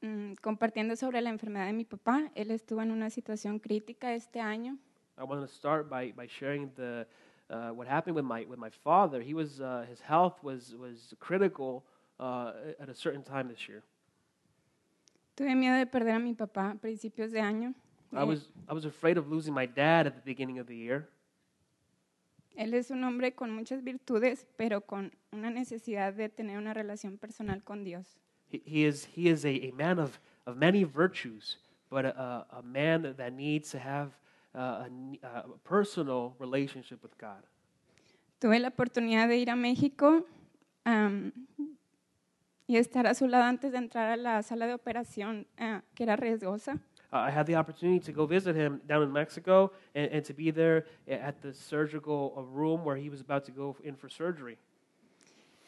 [0.00, 2.30] mm, compartiendo sobre la enfermedad de mi papá.
[2.34, 4.76] Él estuvo en una situación crítica este año.
[5.16, 7.06] I want to start by, by sharing the,
[7.48, 9.20] uh, what happened with my, with my father.
[9.22, 11.84] He was, uh, his health was, was critical
[12.18, 13.82] uh, at a certain time this year.
[15.36, 17.74] Tuve miedo de perder a mi papá a principios de año.
[18.12, 20.76] I Eh, was, I was afraid of losing my dad at the beginning of the
[20.76, 21.08] year.
[22.56, 27.18] Él es un hombre con muchas virtudes, pero con una necesidad de tener una relación
[27.18, 28.18] personal con Dios.
[28.50, 31.58] He, he is, he is a, a man of, of many virtues,
[31.90, 34.12] but a, a, man that needs to have
[34.54, 37.42] uh, a, ne- a personal relationship with God.
[38.38, 40.26] Tuve la oportunidad de ir a México
[40.84, 41.32] am,
[42.66, 46.04] y estar a su lado antes de entrar a la sala de operación, ah, que
[46.04, 46.78] era riesgosa.
[47.14, 50.34] Uh, I had the opportunity to go visit him down in Mexico and, and to
[50.34, 54.08] be there at the surgical uh, room where he was about to go in for
[54.08, 54.58] surgery.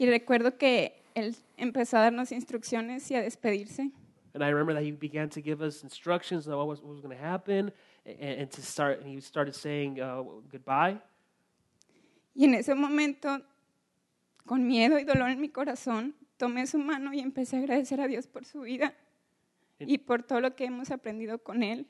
[0.01, 3.93] Y recuerdo que él empezó a darnos instrucciones y a despedirse.
[4.35, 7.17] And I remember that he began to give us instructions on what was, was going
[7.17, 7.71] to happen
[8.05, 10.99] and, and to start, and he started saying uh, goodbye.
[12.35, 13.41] Y en ese momento,
[14.45, 18.09] con miedo y dolor en mi corazón, tomé su mano y empecé a agradecer a
[18.09, 18.93] Dios por su vida
[19.79, 21.87] y por todo lo que hemos aprendido con él.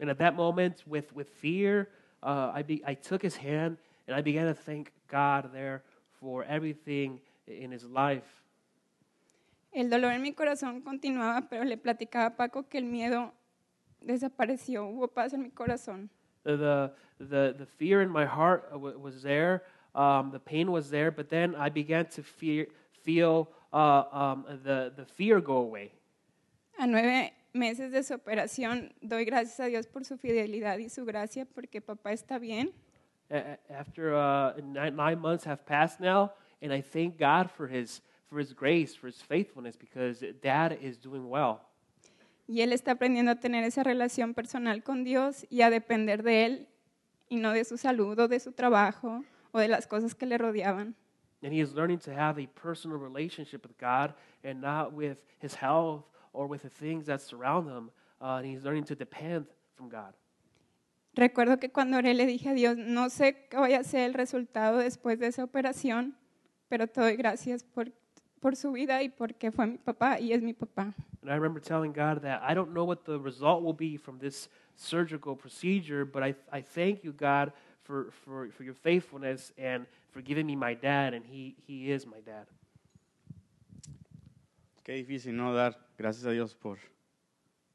[0.00, 1.88] And at that moment, with, with fear,
[2.22, 5.82] uh, I, be, I took his hand and I began to thank God there
[6.20, 8.42] for everything in his life.
[9.72, 13.32] El dolor en mi corazón continuaba, pero le platicaba a Paco que el miedo
[14.00, 16.08] desapareció, hubo paz en mi corazón.
[16.44, 21.10] The, the, the fear in my heart uh, was there, um, the pain was there,
[21.10, 22.68] but then I began to fear,
[23.02, 25.92] feel uh, um, the, the fear go away.
[26.80, 31.04] A nueve meses de su operación, doy gracias a Dios por su fidelidad y su
[31.04, 32.72] gracia, porque papá está bien.
[33.68, 36.30] After uh, nine, nine months have passed now,
[36.62, 38.00] and I thank God for his,
[38.30, 41.62] for his grace, for his faithfulness, because dad is doing well.
[42.46, 46.44] Y él está aprendiendo a tener esa relación personal con Dios y a depender de
[46.44, 46.68] él
[47.28, 50.38] y no de su salud o de su trabajo o de las cosas que le
[50.38, 50.94] rodeaban.
[51.42, 54.14] And he is learning to have a personal relationship with God
[54.44, 57.90] and not with his health or with the things that surround him.
[58.20, 60.14] Uh, and he's learning to depend from God.
[61.14, 64.14] Recuerdo que cuando oré le dije a Dios, no sé qué vaya a ser el
[64.14, 66.14] resultado después de esa operación,
[66.68, 67.90] pero te doy gracias por,
[68.40, 70.94] por su vida y porque fue mi papá y es mi papá.
[71.22, 74.18] And I remember telling God that I don't know what the result will be from
[74.18, 77.52] this surgical procedure, but I, I thank you, God,
[77.82, 82.06] for, for, for your faithfulness and for giving me my dad, and he, he is
[82.06, 82.46] my dad.
[84.88, 85.52] Qué difícil, ¿no?
[85.52, 86.78] Dar gracias a Dios por,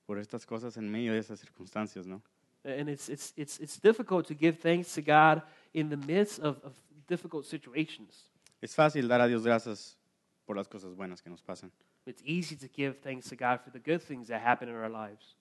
[0.08, 2.24] por estas cosas en medio de esas circunstancias, ¿no?
[2.64, 5.44] And it's, it's, it's, it's difficult to give thanks to God
[5.76, 6.74] in the midst of, of
[7.08, 8.32] difficult situations.
[8.62, 9.96] Es fácil dar a Dios gracias
[10.48, 11.72] por las cosas buenas que nos pasan.
[12.08, 14.90] It's easy to give thanks to God for the good things that happen in our
[14.90, 15.36] lives.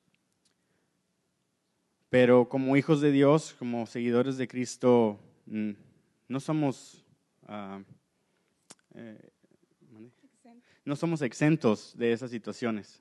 [2.10, 5.70] Pero como hijos de Dios, como seguidores de Cristo, mm,
[6.28, 7.02] no somos,
[7.48, 7.80] ah,
[8.94, 9.31] eh.
[10.84, 13.00] No somos exentos de esas situaciones.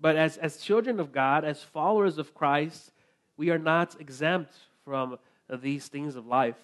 [0.00, 2.92] But as, as children of God, as followers of Christ,
[3.36, 4.54] we are not exempt
[4.84, 5.18] from
[5.48, 6.58] these things of life.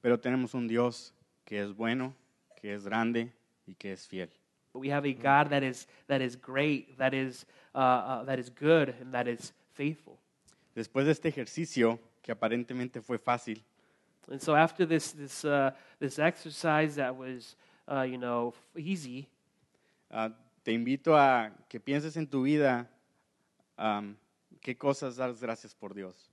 [0.00, 1.12] Pero tenemos un Dios
[1.44, 2.14] que es bueno,
[2.60, 3.32] que es grande
[3.66, 4.28] y que es fiel.
[4.72, 8.38] But we have a God that is, that is great, that is, uh, uh, that
[8.38, 10.18] is good, and that is faithful.
[10.74, 13.62] Después de este ejercicio, que aparentemente fue fácil,
[14.30, 17.56] And so after this, this, uh, this exercise that was,
[17.88, 19.28] uh, you know, easy,
[20.12, 20.30] ah,
[20.62, 22.88] te invito a que pienses en tu vida
[23.76, 24.16] am,
[24.60, 26.30] qué cosas das gracias por Dios.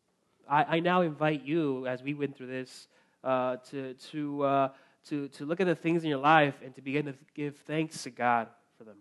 [0.48, 2.88] I, I now invite you, as we went through this,
[3.24, 4.70] uh, to, to, uh,
[5.08, 8.04] to, to look at the things in your life and to begin to give thanks
[8.04, 8.98] to God for them.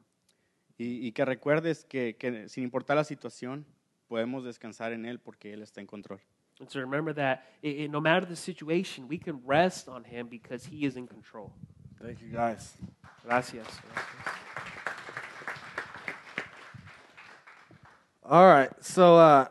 [0.78, 3.66] Y, y que recuerdes que, que sin importar la situación,
[4.08, 6.20] podemos descansar en Él porque Él está en control.
[6.60, 10.28] And to remember that i i no matter the situation, we can rest on Him
[10.28, 11.52] because He is in control.
[12.00, 12.76] Thank you, guys.
[13.24, 13.66] Gracias.
[18.30, 18.68] All right.
[18.82, 19.46] So uh,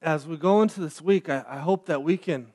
[0.00, 2.46] as we go into this week, I, I hope that we can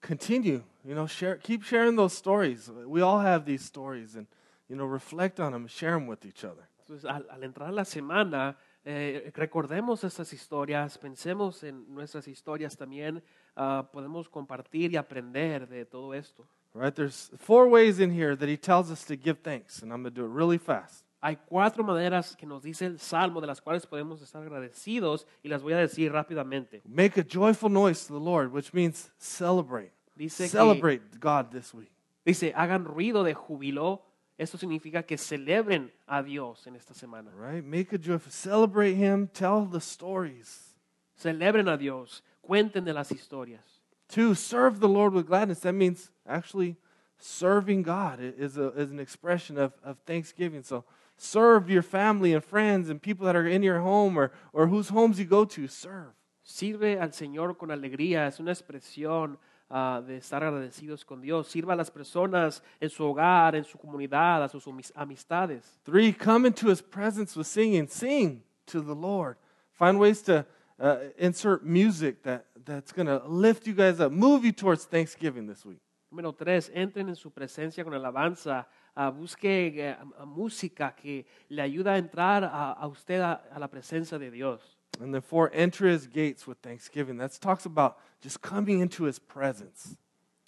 [0.00, 0.62] continue.
[0.82, 2.70] You know, share, keep sharing those stories.
[2.86, 4.26] We all have these stories, and
[4.66, 6.70] you know, reflect on them, and share them with each other.
[6.80, 13.22] Entonces, al, al entrar la semana, eh, recordemos estas historias, pensemos en nuestras historias también,
[13.56, 16.46] ah, podemos compartir y aprender de todo esto.
[16.72, 16.94] Right?
[16.94, 20.14] There's four ways in here that he tells us to give thanks, and I'm going
[20.14, 21.05] to do it really fast.
[21.20, 25.48] Hay cuatro maneras que nos dice el Salmo de las cuales podemos estar agradecidos y
[25.48, 26.82] las voy a decir rápidamente.
[26.86, 29.92] Make a joyful noise to the Lord, which means celebrate.
[30.14, 31.90] Dice que- Celebrate God this week.
[32.24, 34.02] Dice, hagan ruido de júbilo.
[34.38, 37.30] Esto significa que celebren a Dios en esta semana.
[37.34, 37.64] Right?
[37.64, 38.30] Make a joyful.
[38.30, 39.28] Celebrate Him.
[39.28, 40.74] Tell the stories.
[41.18, 42.22] Celebren a Dios.
[42.42, 43.80] Cuenten de las historias.
[44.08, 45.60] Two, serve the Lord with gladness.
[45.60, 46.76] That means actually
[47.18, 50.62] serving God is, a, is an expression of, of thanksgiving.
[50.62, 50.84] So
[51.16, 54.88] serve your family and friends and people that are in your home or, or whose
[54.88, 55.66] homes you go to.
[55.68, 56.12] Serve.
[56.44, 58.26] Sirve al Señor con alegría.
[58.26, 59.36] Es una expresión
[59.68, 61.48] ah, de estar agradecidos con Dios.
[61.48, 64.64] Sirva a las personas en su hogar, en su comunidad, a sus
[64.94, 65.80] amistades.
[65.84, 67.88] Three, come into His presence with singing.
[67.88, 69.36] Sing to the Lord.
[69.72, 70.46] Find ways to
[70.78, 75.46] uh, insert music that, that's going to lift you guys up, move you towards Thanksgiving
[75.46, 75.80] this week.
[76.12, 78.66] Número tres, entren en su presencia con alabanza.
[78.96, 83.68] Ah, busque a música que le ayuda a entrar a, a usted a, a la
[83.68, 84.60] presencia de Dios.
[85.00, 87.18] And then four, enter His gates with thanksgiving.
[87.18, 89.96] That talks about just coming into His presence.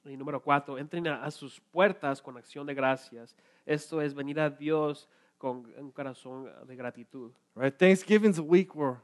[0.05, 3.35] Y número cuatro, entren a, a sus puertas con acción de gracias.
[3.67, 7.31] Esto es venir a Dios con un corazón de gratitud.
[7.55, 7.79] Right?
[7.79, 9.03] Thanksgiving's a week where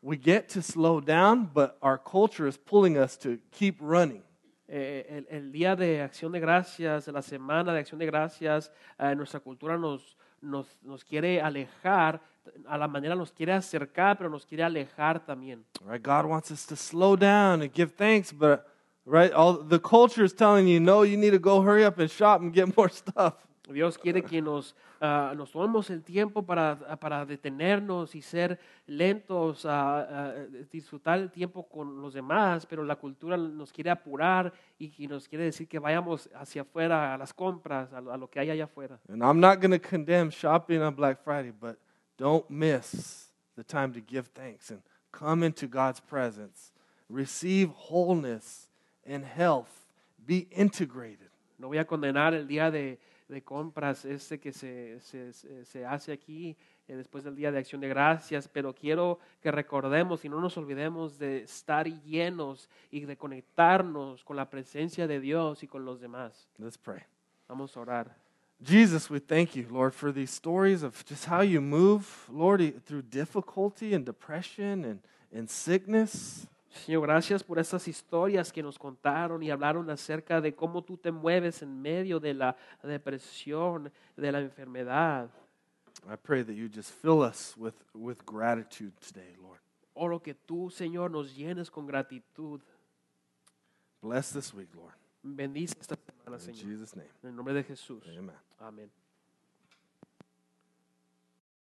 [0.00, 4.22] we get to slow down, but our culture is pulling us to keep running.
[4.70, 9.14] Eh, el, el día de acción de gracias, la semana de acción de gracias, eh,
[9.16, 12.20] nuestra cultura nos, nos, nos quiere alejar,
[12.66, 15.64] a la manera nos quiere acercar, pero nos quiere alejar también.
[15.86, 16.02] Right?
[16.02, 18.66] God wants us to slow down and give thanks, but
[19.06, 22.10] right, all the culture is telling you, no, you need to go hurry up and
[22.10, 23.34] shop and get more stuff.
[23.72, 29.66] Dios quiere que nos, ah, nos tomemos el tiempo para, para detenernos y ser lentos,
[29.66, 30.34] a, a
[30.70, 35.28] disfrutar el tiempo con los demás, pero la cultura nos quiere apurar y, y nos
[35.28, 38.50] quiere decir que vayamos hacia afuera a las compras, a lo, a lo que hay
[38.50, 38.98] allá afuera.
[39.08, 41.78] And I'm not going to condemn shopping on Black Friday, but
[42.16, 44.80] don't miss the time to give thanks and
[45.12, 46.72] come into God's presence.
[47.08, 48.68] Receive wholeness
[49.06, 49.70] and health.
[50.26, 51.30] Be integrated.
[51.58, 52.98] No voy a condenar el día de,
[53.28, 55.32] de compras este que se, se,
[55.64, 56.56] se- hace aquí
[56.88, 60.56] eh, después del día de acción de gracias, pero quiero que recordemos y no nos
[60.56, 66.00] olvidemos de estar llenos y de conectarnos con la presencia de Dios y con los
[66.00, 66.48] demás.
[66.58, 67.02] Let's pray.
[67.48, 68.16] Vamos a orar.
[68.60, 73.02] Jesus, we thank you, Lord, for these stories of just how you move, Lord, through
[73.08, 75.00] difficulty and depression and,
[75.32, 76.46] and sickness.
[76.70, 81.10] Señor, gracias por estas historias que nos contaron y hablaron acerca de cómo tú te
[81.10, 85.30] mueves en medio de la depresión, de la enfermedad.
[86.06, 89.60] I pray that you just fill us with, with gratitude today, Lord.
[89.94, 92.60] Oro que tú, Señor, nos llenes con gratitud.
[94.00, 94.94] Bless this week, Lord.
[95.22, 96.70] Bendice esta semana, In Señor.
[96.70, 97.10] Jesus' name.
[97.22, 98.04] En el nombre de Jesús.
[98.06, 98.36] Amen.
[98.60, 98.90] Amén.